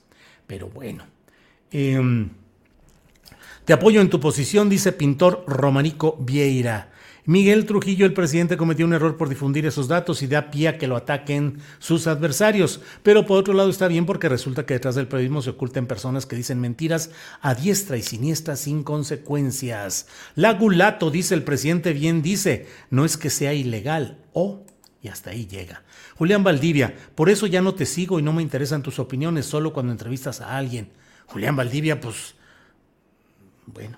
[0.48, 1.04] Pero bueno,
[1.72, 2.30] em,
[3.66, 6.90] te apoyo en tu posición, dice pintor Romanico Vieira.
[7.26, 10.78] Miguel Trujillo, el presidente, cometió un error por difundir esos datos y da pie a
[10.78, 12.82] que lo ataquen sus adversarios.
[13.02, 16.26] Pero por otro lado está bien porque resulta que detrás del periodismo se ocultan personas
[16.26, 20.08] que dicen mentiras a diestra y siniestra sin consecuencias.
[20.36, 24.66] Lagulato, dice el presidente, bien dice, no es que sea ilegal o
[25.04, 25.84] y hasta ahí llega.
[26.16, 29.74] Julián Valdivia, por eso ya no te sigo y no me interesan tus opiniones, solo
[29.74, 30.90] cuando entrevistas a alguien.
[31.28, 32.36] Julián Valdivia, pues,
[33.66, 33.98] bueno,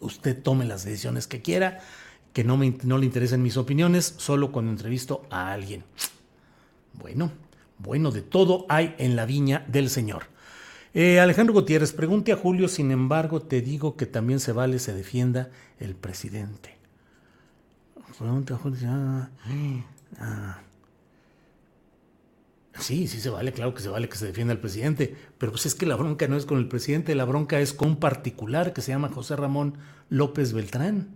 [0.00, 1.78] usted tome las decisiones que quiera,
[2.32, 5.84] que no, me, no le interesen mis opiniones, solo cuando entrevisto a alguien.
[6.94, 7.30] Bueno,
[7.78, 10.24] bueno, de todo hay en la viña del Señor.
[10.92, 14.92] Eh, Alejandro Gutiérrez, pregunte a Julio, sin embargo, te digo que también se vale, se
[14.92, 16.74] defienda el presidente.
[18.18, 18.78] Pregunte a Julio.
[18.86, 19.28] Ah,
[20.18, 20.60] Ah.
[22.78, 25.64] Sí, sí se vale, claro que se vale que se defienda al presidente, pero pues
[25.66, 28.72] es que la bronca no es con el presidente, la bronca es con un particular
[28.72, 29.78] que se llama José Ramón
[30.10, 31.08] López Beltrán.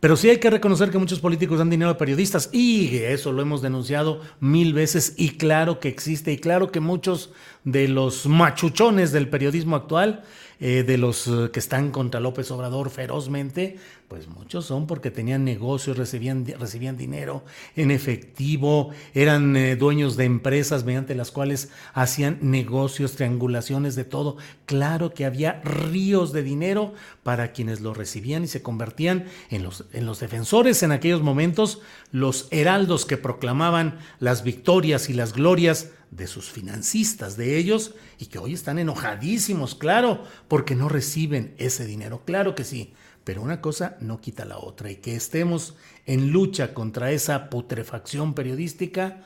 [0.00, 3.42] Pero sí hay que reconocer que muchos políticos dan dinero a periodistas y eso lo
[3.42, 7.32] hemos denunciado mil veces y claro que existe y claro que muchos
[7.64, 10.22] de los machuchones del periodismo actual
[10.60, 13.76] eh, de los eh, que están contra López Obrador ferozmente,
[14.08, 17.44] pues muchos son porque tenían negocios, recibían, recibían dinero
[17.76, 24.36] en efectivo, eran eh, dueños de empresas mediante las cuales hacían negocios, triangulaciones de todo.
[24.64, 29.84] Claro que había ríos de dinero para quienes lo recibían y se convertían en los,
[29.92, 35.90] en los defensores en aquellos momentos, los heraldos que proclamaban las victorias y las glorias
[36.10, 41.86] de sus financistas, de ellos, y que hoy están enojadísimos, claro, porque no reciben ese
[41.86, 42.94] dinero, claro que sí,
[43.24, 45.74] pero una cosa no quita la otra, y que estemos
[46.06, 49.24] en lucha contra esa putrefacción periodística,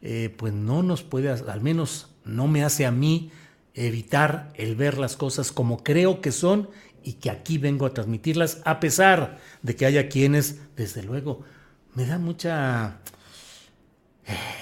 [0.00, 3.30] eh, pues no nos puede, al menos no me hace a mí
[3.74, 6.68] evitar el ver las cosas como creo que son
[7.02, 11.42] y que aquí vengo a transmitirlas, a pesar de que haya quienes, desde luego,
[11.94, 13.00] me da mucha...
[14.26, 14.61] Eh,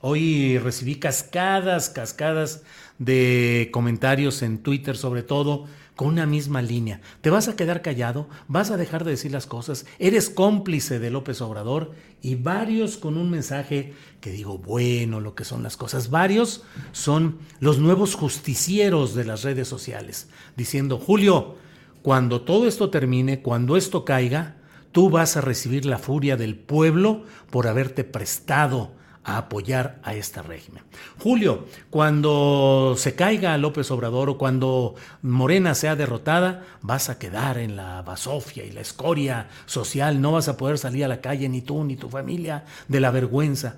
[0.00, 2.62] Hoy recibí cascadas, cascadas
[2.98, 7.00] de comentarios en Twitter sobre todo con una misma línea.
[7.20, 8.28] ¿Te vas a quedar callado?
[8.46, 9.86] ¿Vas a dejar de decir las cosas?
[9.98, 11.90] ¿Eres cómplice de López Obrador?
[12.22, 16.10] Y varios con un mensaje que digo, bueno, lo que son las cosas.
[16.10, 21.56] Varios son los nuevos justicieros de las redes sociales, diciendo, Julio,
[22.02, 24.54] cuando todo esto termine, cuando esto caiga,
[24.92, 28.96] tú vas a recibir la furia del pueblo por haberte prestado
[29.28, 30.82] a apoyar a este régimen.
[31.18, 37.76] Julio, cuando se caiga López Obrador o cuando Morena sea derrotada, vas a quedar en
[37.76, 41.60] la basofia y la escoria social, no vas a poder salir a la calle ni
[41.60, 43.76] tú ni tu familia de la vergüenza.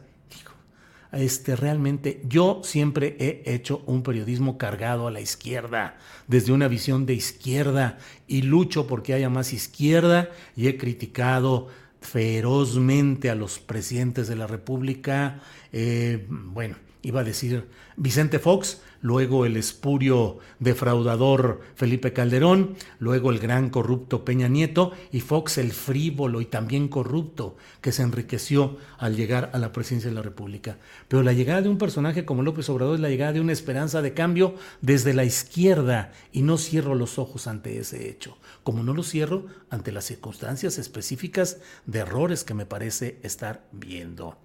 [1.12, 5.96] este, realmente yo siempre he hecho un periodismo cargado a la izquierda,
[6.28, 7.98] desde una visión de izquierda
[8.28, 11.66] y lucho porque haya más izquierda y he criticado
[12.00, 15.40] ferozmente a los presidentes de la República.
[15.72, 23.38] Eh, bueno, iba a decir Vicente Fox, luego el espurio defraudador Felipe Calderón, luego el
[23.38, 29.16] gran corrupto Peña Nieto y Fox el frívolo y también corrupto que se enriqueció al
[29.16, 30.78] llegar a la presidencia de la República.
[31.08, 34.02] Pero la llegada de un personaje como López Obrador es la llegada de una esperanza
[34.02, 38.94] de cambio desde la izquierda y no cierro los ojos ante ese hecho, como no
[38.94, 44.36] lo cierro ante las circunstancias específicas de errores que me parece estar viendo.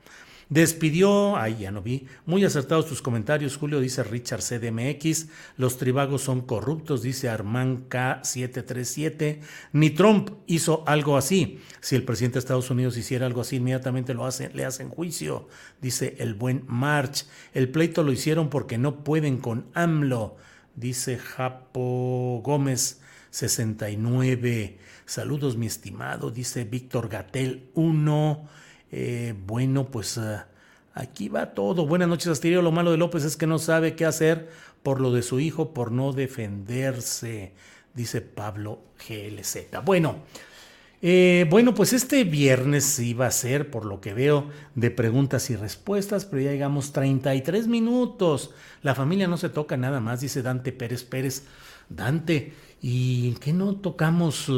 [0.49, 5.27] Despidió, ahí ya no vi, muy acertados tus comentarios, Julio, dice Richard CDMX,
[5.57, 9.39] los tribagos son corruptos, dice Armán K737,
[9.73, 14.13] ni Trump hizo algo así, si el presidente de Estados Unidos hiciera algo así, inmediatamente
[14.13, 15.47] lo hace, le hacen juicio,
[15.81, 17.25] dice el buen March,
[17.55, 20.37] el pleito lo hicieron porque no pueden con AMLO,
[20.75, 24.77] dice Japo Gómez 69,
[25.07, 28.47] saludos mi estimado, dice Víctor Gatel 1,
[28.91, 30.47] eh, bueno, pues ah,
[30.93, 31.85] aquí va todo.
[31.85, 32.61] Buenas noches, Astirio.
[32.61, 34.49] Lo malo de López es que no sabe qué hacer
[34.83, 37.53] por lo de su hijo, por no defenderse,
[37.95, 39.83] dice Pablo GLZ.
[39.83, 40.17] Bueno,
[41.01, 45.55] eh, bueno, pues este viernes iba a ser, por lo que veo, de preguntas y
[45.55, 48.51] respuestas, pero ya llegamos 33 minutos.
[48.83, 51.45] La familia no se toca nada más, dice Dante Pérez Pérez.
[51.89, 54.51] Dante, ¿y qué no tocamos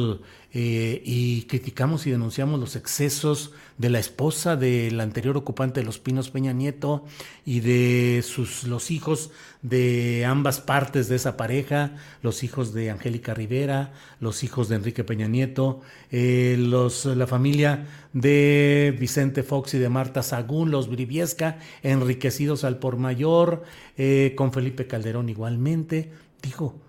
[0.59, 5.99] eh, y criticamos y denunciamos los excesos de la esposa del anterior ocupante de Los
[5.99, 7.05] Pinos Peña Nieto
[7.45, 9.29] y de sus los hijos
[9.61, 11.91] de ambas partes de esa pareja,
[12.23, 17.85] los hijos de Angélica Rivera, los hijos de Enrique Peña Nieto, eh, los, la familia
[18.13, 23.61] de Vicente Fox y de Marta Sagún, los Briviesca, enriquecidos al por mayor,
[23.95, 26.11] eh, con Felipe Calderón igualmente.
[26.41, 26.81] Dijo,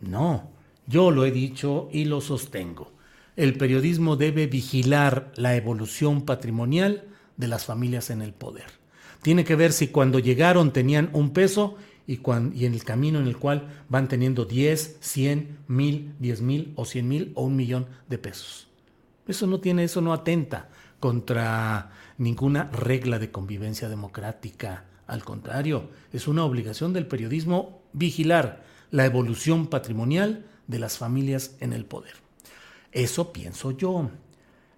[0.00, 0.52] no,
[0.86, 2.98] yo lo he dicho y lo sostengo
[3.40, 7.04] el periodismo debe vigilar la evolución patrimonial
[7.38, 8.66] de las familias en el poder.
[9.22, 11.76] Tiene que ver si cuando llegaron tenían un peso
[12.06, 16.84] y, en el camino en el cual van teniendo 10, 100, 1000, 10 mil o
[16.84, 18.68] 100 mil o un millón de pesos.
[19.26, 20.68] Eso no tiene, eso no atenta
[20.98, 24.84] contra ninguna regla de convivencia democrática.
[25.06, 31.72] Al contrario, es una obligación del periodismo vigilar la evolución patrimonial de las familias en
[31.72, 32.29] el poder.
[32.92, 34.10] Eso pienso yo.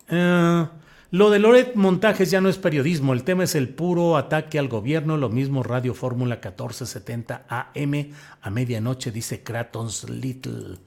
[0.09, 0.67] Eh,
[1.11, 4.69] lo de Loret Montajes ya no es periodismo, el tema es el puro ataque al
[4.69, 10.79] gobierno, lo mismo Radio Fórmula 1470 AM a medianoche, dice Kratons Little.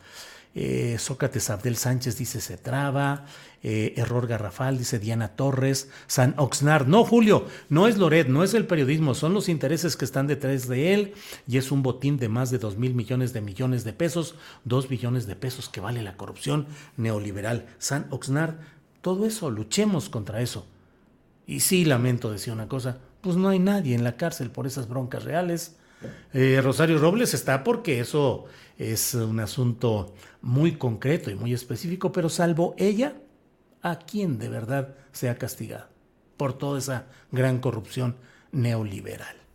[0.58, 3.26] Eh, Sócrates Abdel Sánchez dice se traba.
[3.62, 5.90] Eh, error garrafal, dice Diana Torres.
[6.08, 6.88] San Oxnard.
[6.88, 10.68] No, Julio, no es Loret, no es el periodismo, son los intereses que están detrás
[10.68, 11.14] de él.
[11.48, 14.36] Y es un botín de más de dos mil millones de millones de pesos.
[14.64, 17.66] Dos billones de pesos que vale la corrupción neoliberal.
[17.78, 18.56] San Oxnard,
[19.02, 20.66] todo eso, luchemos contra eso.
[21.48, 24.88] Y sí, lamento decir una cosa, pues no hay nadie en la cárcel por esas
[24.88, 25.76] broncas reales.
[26.34, 28.46] Eh, Rosario Robles está porque eso
[28.78, 33.16] es un asunto muy concreto y muy específico, pero salvo ella,
[33.82, 35.88] ¿a quién de verdad se ha castigado
[36.38, 38.18] por toda esa gran corrupción
[38.52, 39.46] neoliberal?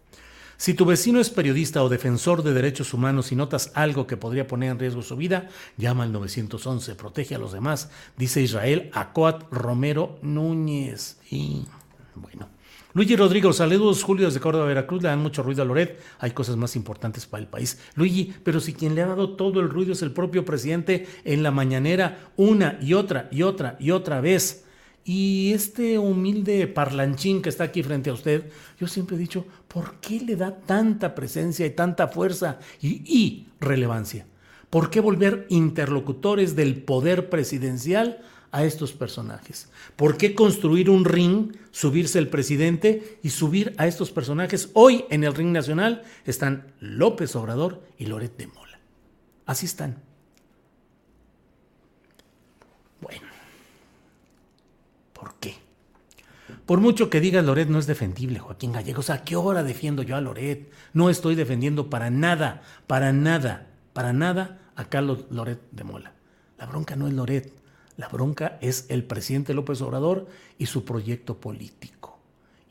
[0.61, 4.47] Si tu vecino es periodista o defensor de derechos humanos y notas algo que podría
[4.47, 5.49] poner en riesgo su vida,
[5.79, 7.89] llama al 911, protege a los demás,
[8.19, 11.17] dice Israel Acoat Romero Núñez.
[11.31, 11.65] Y
[12.15, 12.51] bueno,
[12.93, 16.57] Luigi Rodrigo, saludos, Julio desde Córdoba, Veracruz, le dan mucho ruido a Loret, hay cosas
[16.57, 17.79] más importantes para el país.
[17.95, 21.45] Luigi, pero si quien le ha dado todo el ruido es el propio presidente en
[21.45, 24.65] la mañanera, una y otra y otra y otra vez.
[25.05, 30.01] Y este humilde parlanchín que está aquí frente a usted, yo siempre he dicho, ¿por
[30.01, 34.27] qué le da tanta presencia y tanta fuerza y, y relevancia?
[34.69, 38.19] ¿Por qué volver interlocutores del poder presidencial
[38.53, 39.69] a estos personajes?
[39.97, 44.71] ¿Por qué construir un ring, subirse el presidente y subir a estos personajes?
[44.75, 48.81] Hoy en el ring nacional están López Obrador y Loret de Mola.
[49.47, 49.97] Así están.
[53.01, 53.27] Bueno,
[55.13, 55.57] ¿por qué?
[56.67, 59.11] Por mucho que digas Loret no es defendible, Joaquín Gallegos.
[59.11, 60.71] ¿A qué hora defiendo yo a Loret?
[60.93, 66.13] No estoy defendiendo para nada, para nada, para nada a Carlos Loret de Mola.
[66.59, 67.60] La bronca no es Loret.
[68.01, 70.27] La bronca es el presidente López Obrador
[70.57, 72.19] y su proyecto político.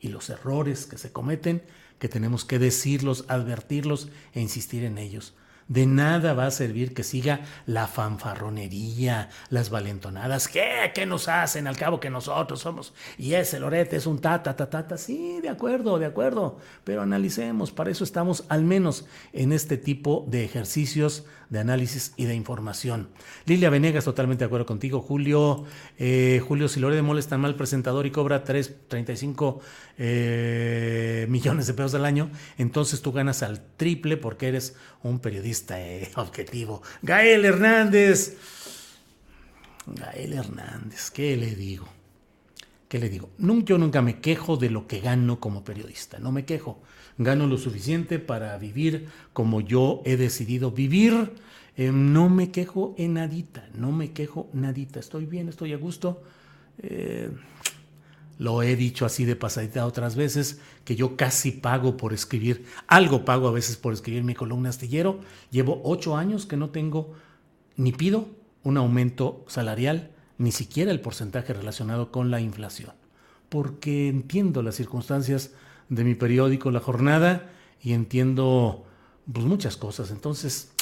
[0.00, 1.62] Y los errores que se cometen,
[2.00, 5.34] que tenemos que decirlos, advertirlos e insistir en ellos.
[5.68, 10.48] De nada va a servir que siga la fanfarronería, las valentonadas.
[10.48, 10.90] ¿Qué?
[10.92, 11.68] ¿Qué nos hacen?
[11.68, 12.92] Al cabo que nosotros somos.
[13.16, 14.98] Y ese Lorete es un tata, tata, tata.
[14.98, 16.58] Sí, de acuerdo, de acuerdo.
[16.82, 17.70] Pero analicemos.
[17.70, 23.08] Para eso estamos al menos en este tipo de ejercicios de análisis y de información.
[23.44, 25.00] Lilia Venegas, totalmente de acuerdo contigo.
[25.00, 25.64] Julio,
[25.98, 29.60] eh, Julio, si Lorete de Mola es tan mal presentador y cobra 3.35
[29.98, 35.80] eh, millones de pesos al año, entonces tú ganas al triple porque eres un periodista
[35.80, 36.82] eh, objetivo.
[37.02, 38.36] Gael Hernández.
[39.86, 41.88] Gael Hernández, ¿qué le digo?
[42.88, 43.30] ¿Qué le digo?
[43.38, 46.80] Yo nunca me quejo de lo que gano como periodista, no me quejo.
[47.20, 51.34] Gano lo suficiente para vivir como yo he decidido vivir.
[51.76, 55.00] Em, no me quejo en nadita, no me quejo nadita.
[55.00, 56.22] Estoy bien, estoy a gusto.
[56.78, 57.30] Eh,
[58.38, 63.26] lo he dicho así de pasadita otras veces, que yo casi pago por escribir, algo
[63.26, 65.20] pago a veces por escribir mi columna astillero.
[65.50, 67.12] Llevo ocho años que no tengo
[67.76, 68.30] ni pido
[68.62, 72.92] un aumento salarial, ni siquiera el porcentaje relacionado con la inflación,
[73.50, 75.50] porque entiendo las circunstancias
[75.90, 77.50] de mi periódico La Jornada
[77.82, 78.86] y entiendo
[79.30, 80.10] pues, muchas cosas.
[80.10, 80.72] Entonces,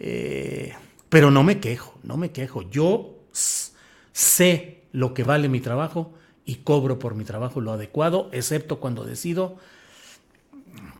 [0.00, 0.74] eh,
[1.08, 2.68] pero no me quejo, no me quejo.
[2.68, 6.12] Yo sé lo que vale mi trabajo
[6.44, 9.56] y cobro por mi trabajo lo adecuado, excepto cuando decido,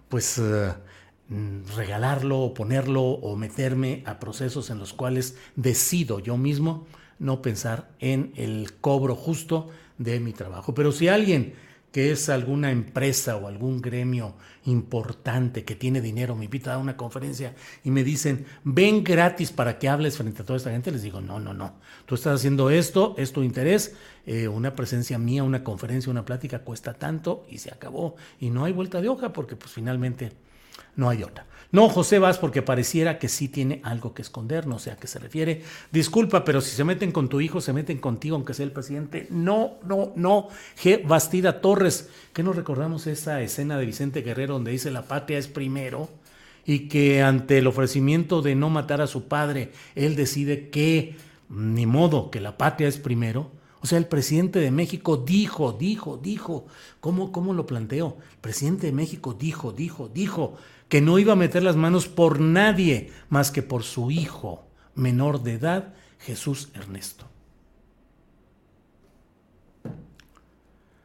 [0.09, 0.75] pues, eh,
[1.77, 6.87] regalarlo o ponerlo o meterme a procesos en los cuales decido yo mismo
[7.19, 9.69] no pensar en el cobro justo
[9.99, 10.75] de mi trabajo.
[10.75, 11.55] Pero si alguien
[11.93, 14.35] que es alguna empresa o algún gremio
[14.65, 19.79] importante que tiene dinero, me invita a una conferencia y me dicen, ven gratis para
[19.79, 21.75] que hables frente a toda esta gente, les digo, no, no, no,
[22.05, 23.95] tú estás haciendo esto, es tu interés,
[24.27, 28.65] eh, una presencia mía, una conferencia, una plática cuesta tanto y se acabó y no
[28.65, 30.33] hay vuelta de hoja porque pues finalmente
[30.97, 31.47] no hay otra.
[31.71, 35.07] No, José Vas, porque pareciera que sí tiene algo que esconder, no sé a qué
[35.07, 35.63] se refiere.
[35.93, 39.27] Disculpa, pero si se meten con tu hijo, se meten contigo, aunque sea el presidente.
[39.29, 40.49] No, no, no.
[40.83, 41.07] G.
[41.07, 45.47] Bastida Torres, que nos recordamos esa escena de Vicente Guerrero donde dice la patria es
[45.47, 46.09] primero
[46.65, 51.17] y que ante el ofrecimiento de no matar a su padre, él decide que,
[51.51, 53.51] ni modo, que la patria es primero.
[53.81, 56.67] O sea, el presidente de México dijo, dijo, dijo,
[57.01, 58.17] ¿cómo, cómo lo planteo?
[58.33, 60.57] El presidente de México dijo, dijo, dijo
[60.89, 65.43] que no iba a meter las manos por nadie más que por su hijo menor
[65.43, 67.27] de edad, Jesús Ernesto.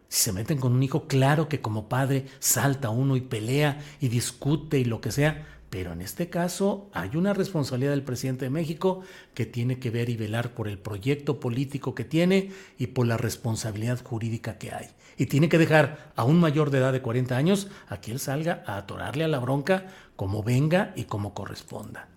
[0.08, 4.10] Si se meten con un hijo, claro que como padre salta uno y pelea y
[4.10, 8.52] discute y lo que sea, pero en este caso hay una responsabilidad del presidente de
[8.52, 9.02] México
[9.34, 13.18] que tiene que ver y velar por el proyecto político que tiene y por la
[13.18, 14.90] responsabilidad jurídica que hay.
[15.18, 18.20] Y tiene que dejar a un mayor de edad de 40 años a que él
[18.20, 22.08] salga a atorarle a la bronca como venga y como corresponda.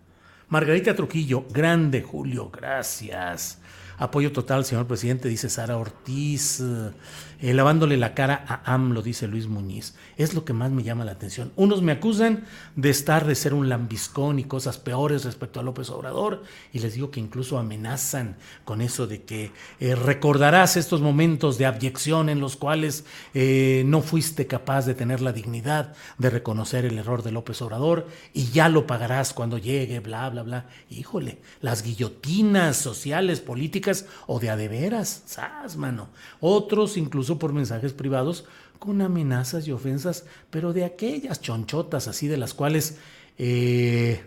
[0.51, 3.59] Margarita Trujillo, grande Julio, gracias.
[3.99, 6.63] Apoyo total, señor presidente, dice Sara Ortiz.
[7.41, 9.95] Eh, lavándole la cara a AMLO, dice Luis Muñiz.
[10.17, 11.53] Es lo que más me llama la atención.
[11.55, 12.45] Unos me acusan
[12.77, 16.95] de estar, de ser un lambiscón y cosas peores respecto a López Obrador, y les
[16.95, 22.41] digo que incluso amenazan con eso de que eh, recordarás estos momentos de abyección en
[22.41, 27.33] los cuales eh, no fuiste capaz de tener la dignidad de reconocer el error de
[27.33, 30.67] López Obrador y ya lo pagarás cuando llegue, bla, bla, bla.
[30.89, 33.86] Híjole, las guillotinas sociales, políticas
[34.27, 36.09] o de adeveras, sas, mano.
[36.41, 38.45] Otros incluso por mensajes privados
[38.79, 42.99] con amenazas y ofensas, pero de aquellas chonchotas así de las cuales,
[43.39, 44.23] eh,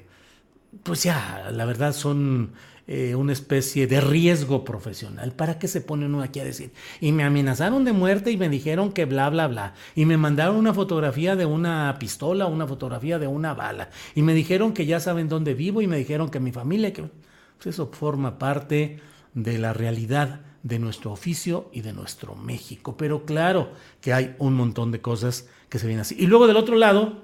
[0.83, 2.51] pues ya, la verdad son
[2.91, 5.31] eh, una especie de riesgo profesional.
[5.33, 6.71] ¿Para qué se pone uno aquí a decir?
[6.99, 9.75] Y me amenazaron de muerte y me dijeron que bla, bla, bla.
[9.93, 13.91] Y me mandaron una fotografía de una pistola, una fotografía de una bala.
[14.15, 17.03] Y me dijeron que ya saben dónde vivo y me dijeron que mi familia, que
[17.57, 18.99] pues eso forma parte
[19.33, 22.97] de la realidad de nuestro oficio y de nuestro México.
[22.97, 23.71] Pero claro
[24.01, 26.15] que hay un montón de cosas que se vienen así.
[26.17, 27.21] Y luego del otro lado,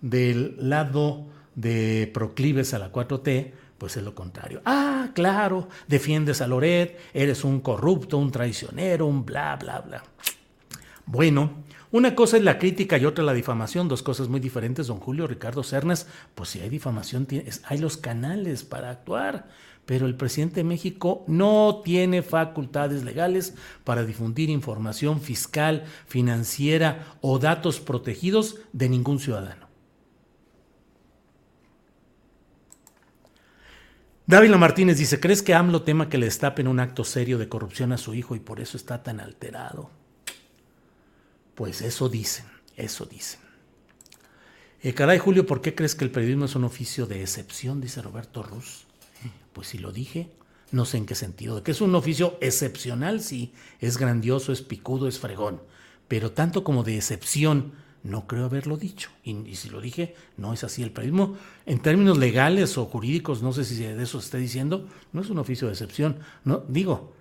[0.00, 4.62] del lado de proclives a la 4T, pues es lo contrario.
[4.64, 10.02] Ah, claro, defiendes a Loret, eres un corrupto, un traicionero, un bla, bla, bla.
[11.04, 14.98] Bueno, una cosa es la crítica y otra la difamación, dos cosas muy diferentes, don
[14.98, 16.06] Julio Ricardo Cernas.
[16.34, 17.26] Pues si hay difamación,
[17.64, 19.48] hay los canales para actuar
[19.86, 23.54] pero el presidente de México no tiene facultades legales
[23.84, 29.68] para difundir información fiscal, financiera o datos protegidos de ningún ciudadano.
[34.24, 37.92] Dávila Martínez dice, ¿crees que AMLO tema que le destapen un acto serio de corrupción
[37.92, 39.90] a su hijo y por eso está tan alterado?
[41.56, 43.40] Pues eso dicen, eso dicen.
[44.80, 47.80] Eh, caray, Julio, ¿por qué crees que el periodismo es un oficio de excepción?
[47.80, 48.86] Dice Roberto Ruz.
[49.52, 50.30] Pues si lo dije,
[50.70, 51.56] no sé en qué sentido.
[51.56, 55.60] De que es un oficio excepcional, sí, es grandioso, es picudo, es fregón.
[56.08, 57.72] Pero tanto como de excepción,
[58.02, 59.10] no creo haberlo dicho.
[59.22, 60.82] Y, si lo dije, no es así.
[60.82, 61.36] El periodismo,
[61.66, 65.30] en términos legales o jurídicos, no sé si de eso se esté diciendo, no es
[65.30, 66.18] un oficio de excepción.
[66.44, 67.12] No, digo,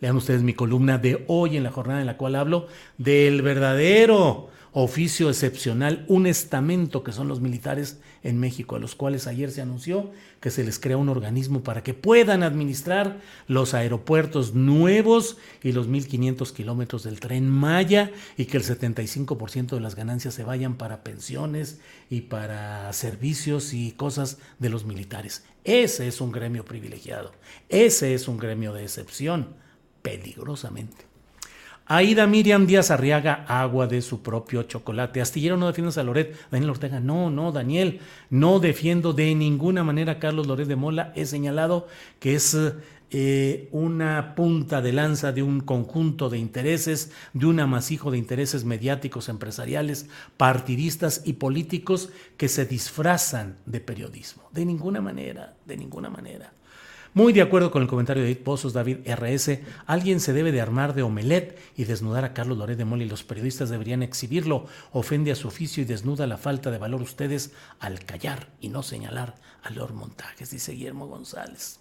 [0.00, 2.68] lean ustedes mi columna de hoy en la jornada en la cual hablo
[2.98, 9.26] del verdadero oficio excepcional, un estamento que son los militares en México, a los cuales
[9.26, 10.10] ayer se anunció
[10.40, 15.88] que se les crea un organismo para que puedan administrar los aeropuertos nuevos y los
[15.88, 21.04] 1.500 kilómetros del tren Maya y que el 75% de las ganancias se vayan para
[21.04, 25.44] pensiones y para servicios y cosas de los militares.
[25.64, 27.32] Ese es un gremio privilegiado,
[27.68, 29.54] ese es un gremio de excepción,
[30.00, 31.11] peligrosamente.
[31.94, 35.20] Aida Miriam Díaz Arriaga, agua de su propio chocolate.
[35.20, 36.34] Astillero, no defiendas a Loret.
[36.50, 41.12] Daniel Ortega, no, no, Daniel, no defiendo de ninguna manera a Carlos Loret de Mola.
[41.14, 41.86] He señalado
[42.18, 42.56] que es
[43.10, 48.64] eh, una punta de lanza de un conjunto de intereses, de un amasijo de intereses
[48.64, 54.44] mediáticos, empresariales, partidistas y políticos que se disfrazan de periodismo.
[54.50, 56.54] De ninguna manera, de ninguna manera.
[57.14, 60.62] Muy de acuerdo con el comentario de Edith Pozos, David RS, alguien se debe de
[60.62, 64.66] armar de omelet y desnudar a Carlos Loret de Mola y los periodistas deberían exhibirlo.
[64.92, 68.82] Ofende a su oficio y desnuda la falta de valor ustedes al callar y no
[68.82, 71.80] señalar a Lord Montajes, dice Guillermo González.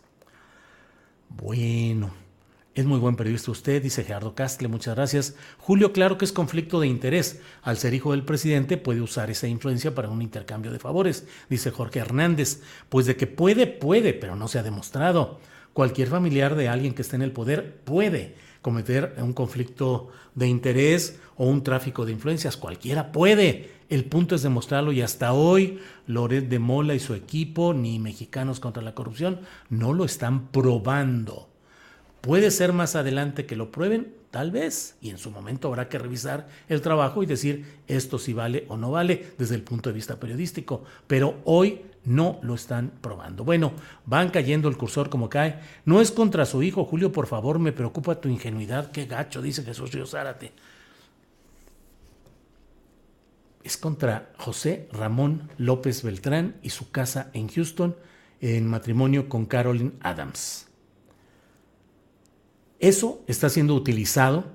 [1.30, 2.31] Bueno.
[2.74, 5.36] Es muy buen periodista usted, dice Gerardo Castle, muchas gracias.
[5.58, 7.42] Julio, claro que es conflicto de interés.
[7.64, 11.72] Al ser hijo del presidente puede usar esa influencia para un intercambio de favores, dice
[11.72, 12.62] Jorge Hernández.
[12.88, 15.42] Pues de que puede, puede, pero no se ha demostrado.
[15.74, 21.20] Cualquier familiar de alguien que esté en el poder puede cometer un conflicto de interés
[21.36, 22.56] o un tráfico de influencias.
[22.56, 23.70] Cualquiera puede.
[23.90, 28.62] El punto es demostrarlo y hasta hoy Loret de Mola y su equipo, ni Mexicanos
[28.62, 31.51] contra la Corrupción, no lo están probando.
[32.22, 35.98] Puede ser más adelante que lo prueben, tal vez, y en su momento habrá que
[35.98, 39.96] revisar el trabajo y decir esto sí vale o no vale desde el punto de
[39.96, 43.44] vista periodístico, pero hoy no lo están probando.
[43.44, 43.74] Bueno,
[44.06, 45.60] van cayendo el cursor como cae.
[45.86, 49.64] No es contra su hijo, Julio, por favor, me preocupa tu ingenuidad, qué gacho, dice
[49.64, 50.52] Jesús Río Zárate.
[53.64, 57.96] Es contra José Ramón López Beltrán y su casa en Houston
[58.40, 60.71] en matrimonio con Carolyn Adams.
[62.82, 64.46] Eso está siendo utilizado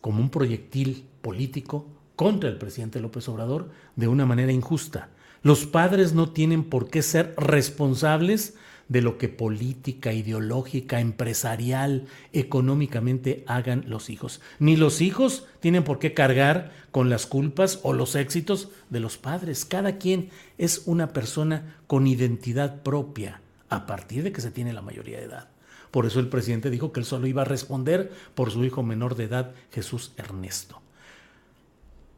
[0.00, 5.08] como un proyectil político contra el presidente López Obrador de una manera injusta.
[5.42, 8.54] Los padres no tienen por qué ser responsables
[8.88, 14.40] de lo que política, ideológica, empresarial, económicamente hagan los hijos.
[14.60, 19.18] Ni los hijos tienen por qué cargar con las culpas o los éxitos de los
[19.18, 19.64] padres.
[19.64, 24.82] Cada quien es una persona con identidad propia a partir de que se tiene la
[24.82, 25.53] mayoría de edad.
[25.94, 29.14] Por eso el presidente dijo que él solo iba a responder por su hijo menor
[29.14, 30.82] de edad, Jesús Ernesto.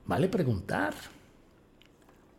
[0.07, 0.95] Vale preguntar,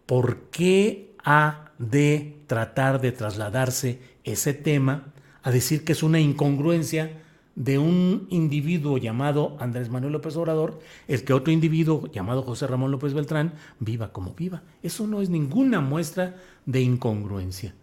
[0.07, 5.13] ¿por qué ha de tratar de trasladarse ese tema
[5.43, 7.21] a decir que es una incongruencia
[7.53, 12.89] de un individuo llamado Andrés Manuel López Obrador, el que otro individuo llamado José Ramón
[12.89, 14.63] López Beltrán viva como viva.
[14.81, 16.35] Eso no es ninguna muestra
[16.65, 17.75] de incongruencia.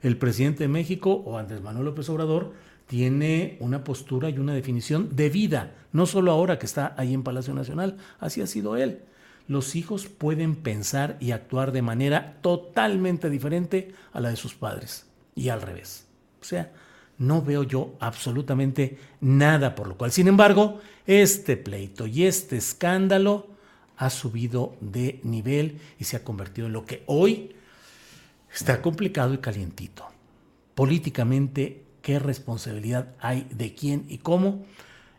[0.00, 5.16] El presidente de México o Andrés Manuel López Obrador tiene una postura y una definición
[5.16, 9.00] de vida, no solo ahora que está ahí en Palacio Nacional, así ha sido él.
[9.48, 15.06] Los hijos pueden pensar y actuar de manera totalmente diferente a la de sus padres
[15.34, 16.06] y al revés.
[16.42, 16.70] O sea,
[17.16, 20.12] no veo yo absolutamente nada por lo cual.
[20.12, 23.46] Sin embargo, este pleito y este escándalo
[23.96, 27.56] ha subido de nivel y se ha convertido en lo que hoy
[28.54, 30.04] está complicado y calientito.
[30.74, 34.64] Políticamente qué responsabilidad hay de quién y cómo.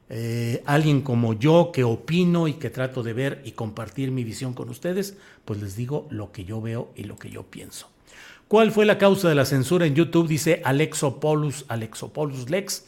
[0.09, 4.53] Eh, alguien como yo que opino y que trato de ver y compartir mi visión
[4.53, 7.89] con ustedes, pues les digo lo que yo veo y lo que yo pienso.
[8.47, 10.27] ¿Cuál fue la causa de la censura en YouTube?
[10.27, 12.85] Dice Alexopoulos, Alexopoulos Lex.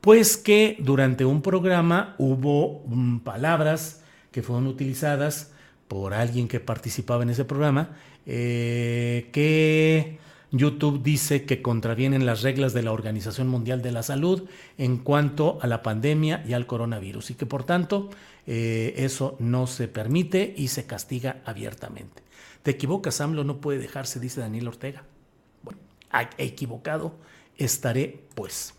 [0.00, 5.52] Pues que durante un programa hubo mm, palabras que fueron utilizadas
[5.88, 7.90] por alguien que participaba en ese programa
[8.26, 10.18] eh, que
[10.58, 14.48] YouTube dice que contravienen las reglas de la Organización Mundial de la Salud
[14.78, 18.10] en cuanto a la pandemia y al coronavirus y que por tanto
[18.46, 22.22] eh, eso no se permite y se castiga abiertamente.
[22.62, 25.04] Te equivocas, AMLO no puede dejarse, dice Daniel Ortega.
[25.62, 25.80] Bueno,
[26.38, 27.14] equivocado
[27.56, 28.74] estaré pues.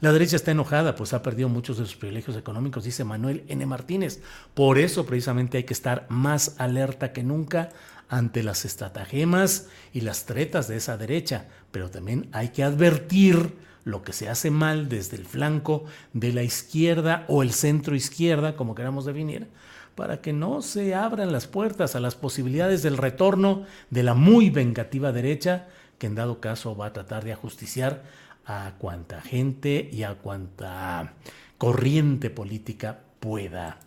[0.00, 3.64] La derecha está enojada, pues ha perdido muchos de sus privilegios económicos, dice Manuel N.
[3.64, 4.20] Martínez.
[4.52, 7.70] Por eso precisamente hay que estar más alerta que nunca
[8.08, 13.54] ante las estratagemas y las tretas de esa derecha, pero también hay que advertir
[13.84, 18.56] lo que se hace mal desde el flanco de la izquierda o el centro izquierda,
[18.56, 19.48] como queramos definir,
[19.94, 24.50] para que no se abran las puertas a las posibilidades del retorno de la muy
[24.50, 28.02] vengativa derecha, que en dado caso va a tratar de ajusticiar
[28.44, 31.14] a cuanta gente y a cuanta
[31.58, 33.78] corriente política pueda.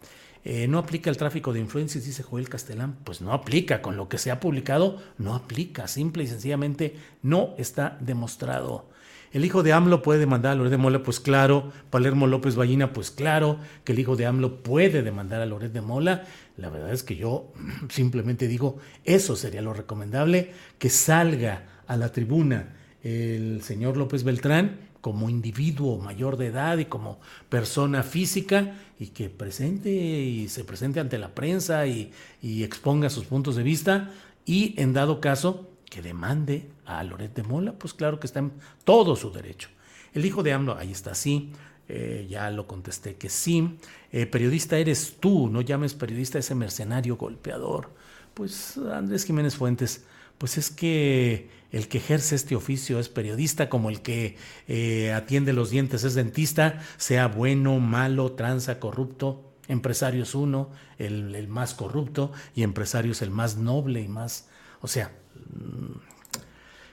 [0.45, 2.97] Eh, no aplica el tráfico de influencias, dice Joel Castelán.
[3.03, 7.53] Pues no aplica, con lo que se ha publicado, no aplica, simple y sencillamente no
[7.57, 8.89] está demostrado.
[9.31, 11.03] ¿El hijo de AMLO puede demandar a Loret de Mola?
[11.03, 11.71] Pues claro.
[11.91, 15.81] Palermo López Ballina, pues claro que el hijo de AMLO puede demandar a Loret de
[15.81, 16.23] Mola.
[16.57, 17.53] La verdad es que yo
[17.89, 24.88] simplemente digo, eso sería lo recomendable, que salga a la tribuna el señor López Beltrán
[25.02, 27.20] como individuo mayor de edad y como
[27.50, 33.56] persona física y que presente y se presente ante la prensa y, exponga sus puntos
[33.56, 34.12] de vista
[34.45, 38.52] y en dado caso que demande a Loret Mola, pues claro que está en
[38.84, 39.70] todo su derecho.
[40.14, 41.52] El hijo de AMLO, ahí está, sí,
[41.88, 43.78] eh, ya lo contesté que sí.
[44.12, 47.89] Eh, periodista eres tú, no llames periodista a ese mercenario golpeador.
[48.34, 50.04] Pues Andrés Jiménez Fuentes,
[50.39, 54.37] pues es que el que ejerce este oficio es periodista, como el que
[54.67, 59.45] eh, atiende los dientes es dentista, sea bueno, malo, tranza, corrupto.
[59.67, 64.47] Empresario es uno, el, el más corrupto, y empresario es el más noble y más...
[64.81, 65.11] O sea,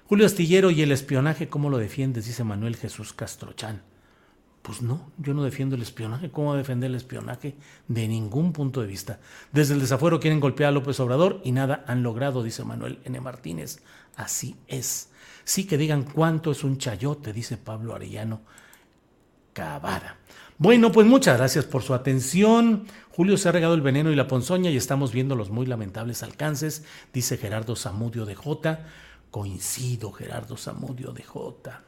[0.07, 2.27] Julio Astillero y el espionaje, ¿cómo lo defiendes?
[2.27, 3.83] Dice Manuel Jesús Castrochán.
[4.67, 6.29] Pues no, yo no defiendo el espionaje.
[6.29, 7.55] ¿Cómo defender el espionaje?
[7.87, 9.21] De ningún punto de vista.
[9.53, 13.21] Desde el desafuero quieren golpear a López Obrador y nada han logrado, dice Manuel N.
[13.21, 13.79] Martínez.
[14.17, 15.11] Así es.
[15.45, 18.41] Sí que digan cuánto es un chayote, dice Pablo Arellano
[19.53, 20.17] Cavada.
[20.59, 22.89] Bueno, pues muchas gracias por su atención.
[23.13, 26.25] Julio se ha regado el veneno y la ponzoña y estamos viendo los muy lamentables
[26.25, 28.81] alcances, dice Gerardo Zamudio de J.
[29.31, 31.83] Coincido, Gerardo Zamudio de J.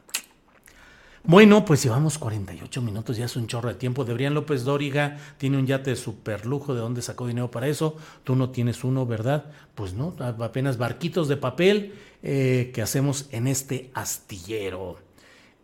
[1.23, 4.05] Bueno, pues llevamos 48 minutos, ya es un chorro de tiempo.
[4.05, 7.97] Deberían López Dóriga tiene un yate de super lujo, ¿de dónde sacó dinero para eso?
[8.23, 9.45] Tú no tienes uno, ¿verdad?
[9.75, 11.93] Pues no, apenas barquitos de papel
[12.23, 14.97] eh, que hacemos en este astillero.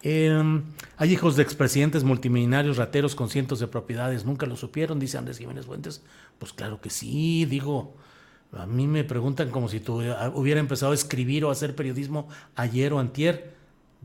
[0.01, 0.64] Em,
[0.97, 5.38] hay hijos de expresidentes multimillonarios, rateros con cientos de propiedades, nunca lo supieron, dice Andrés
[5.38, 6.03] Jiménez Fuentes.
[6.38, 7.95] Pues claro que sí, digo,
[8.51, 10.01] a mí me preguntan como si tú
[10.34, 13.55] hubiera empezado a escribir o a hacer periodismo ayer o antier.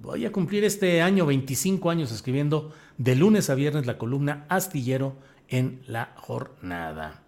[0.02, 5.16] Voy a cumplir este año 25 años escribiendo de lunes a viernes la columna Astillero
[5.48, 7.22] en la jornada.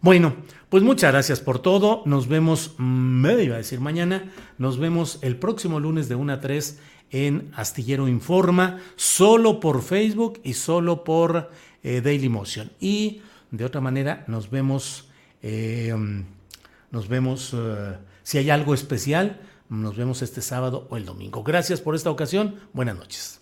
[0.00, 0.34] Bueno,
[0.68, 2.02] pues muchas gracias por todo.
[2.04, 6.40] Nos vemos, me iba a decir mañana, nos vemos el próximo lunes de 1 a
[6.40, 6.80] 3
[7.12, 11.50] en Astillero Informa, solo por Facebook y solo por
[11.82, 12.70] eh, Daily Motion.
[12.78, 15.08] Y de otra manera nos vemos
[15.42, 15.94] eh,
[16.92, 19.40] nos vemos, eh, si hay algo especial,
[19.80, 21.42] nos vemos este sábado o el domingo.
[21.42, 22.60] Gracias por esta ocasión.
[22.72, 23.41] Buenas noches.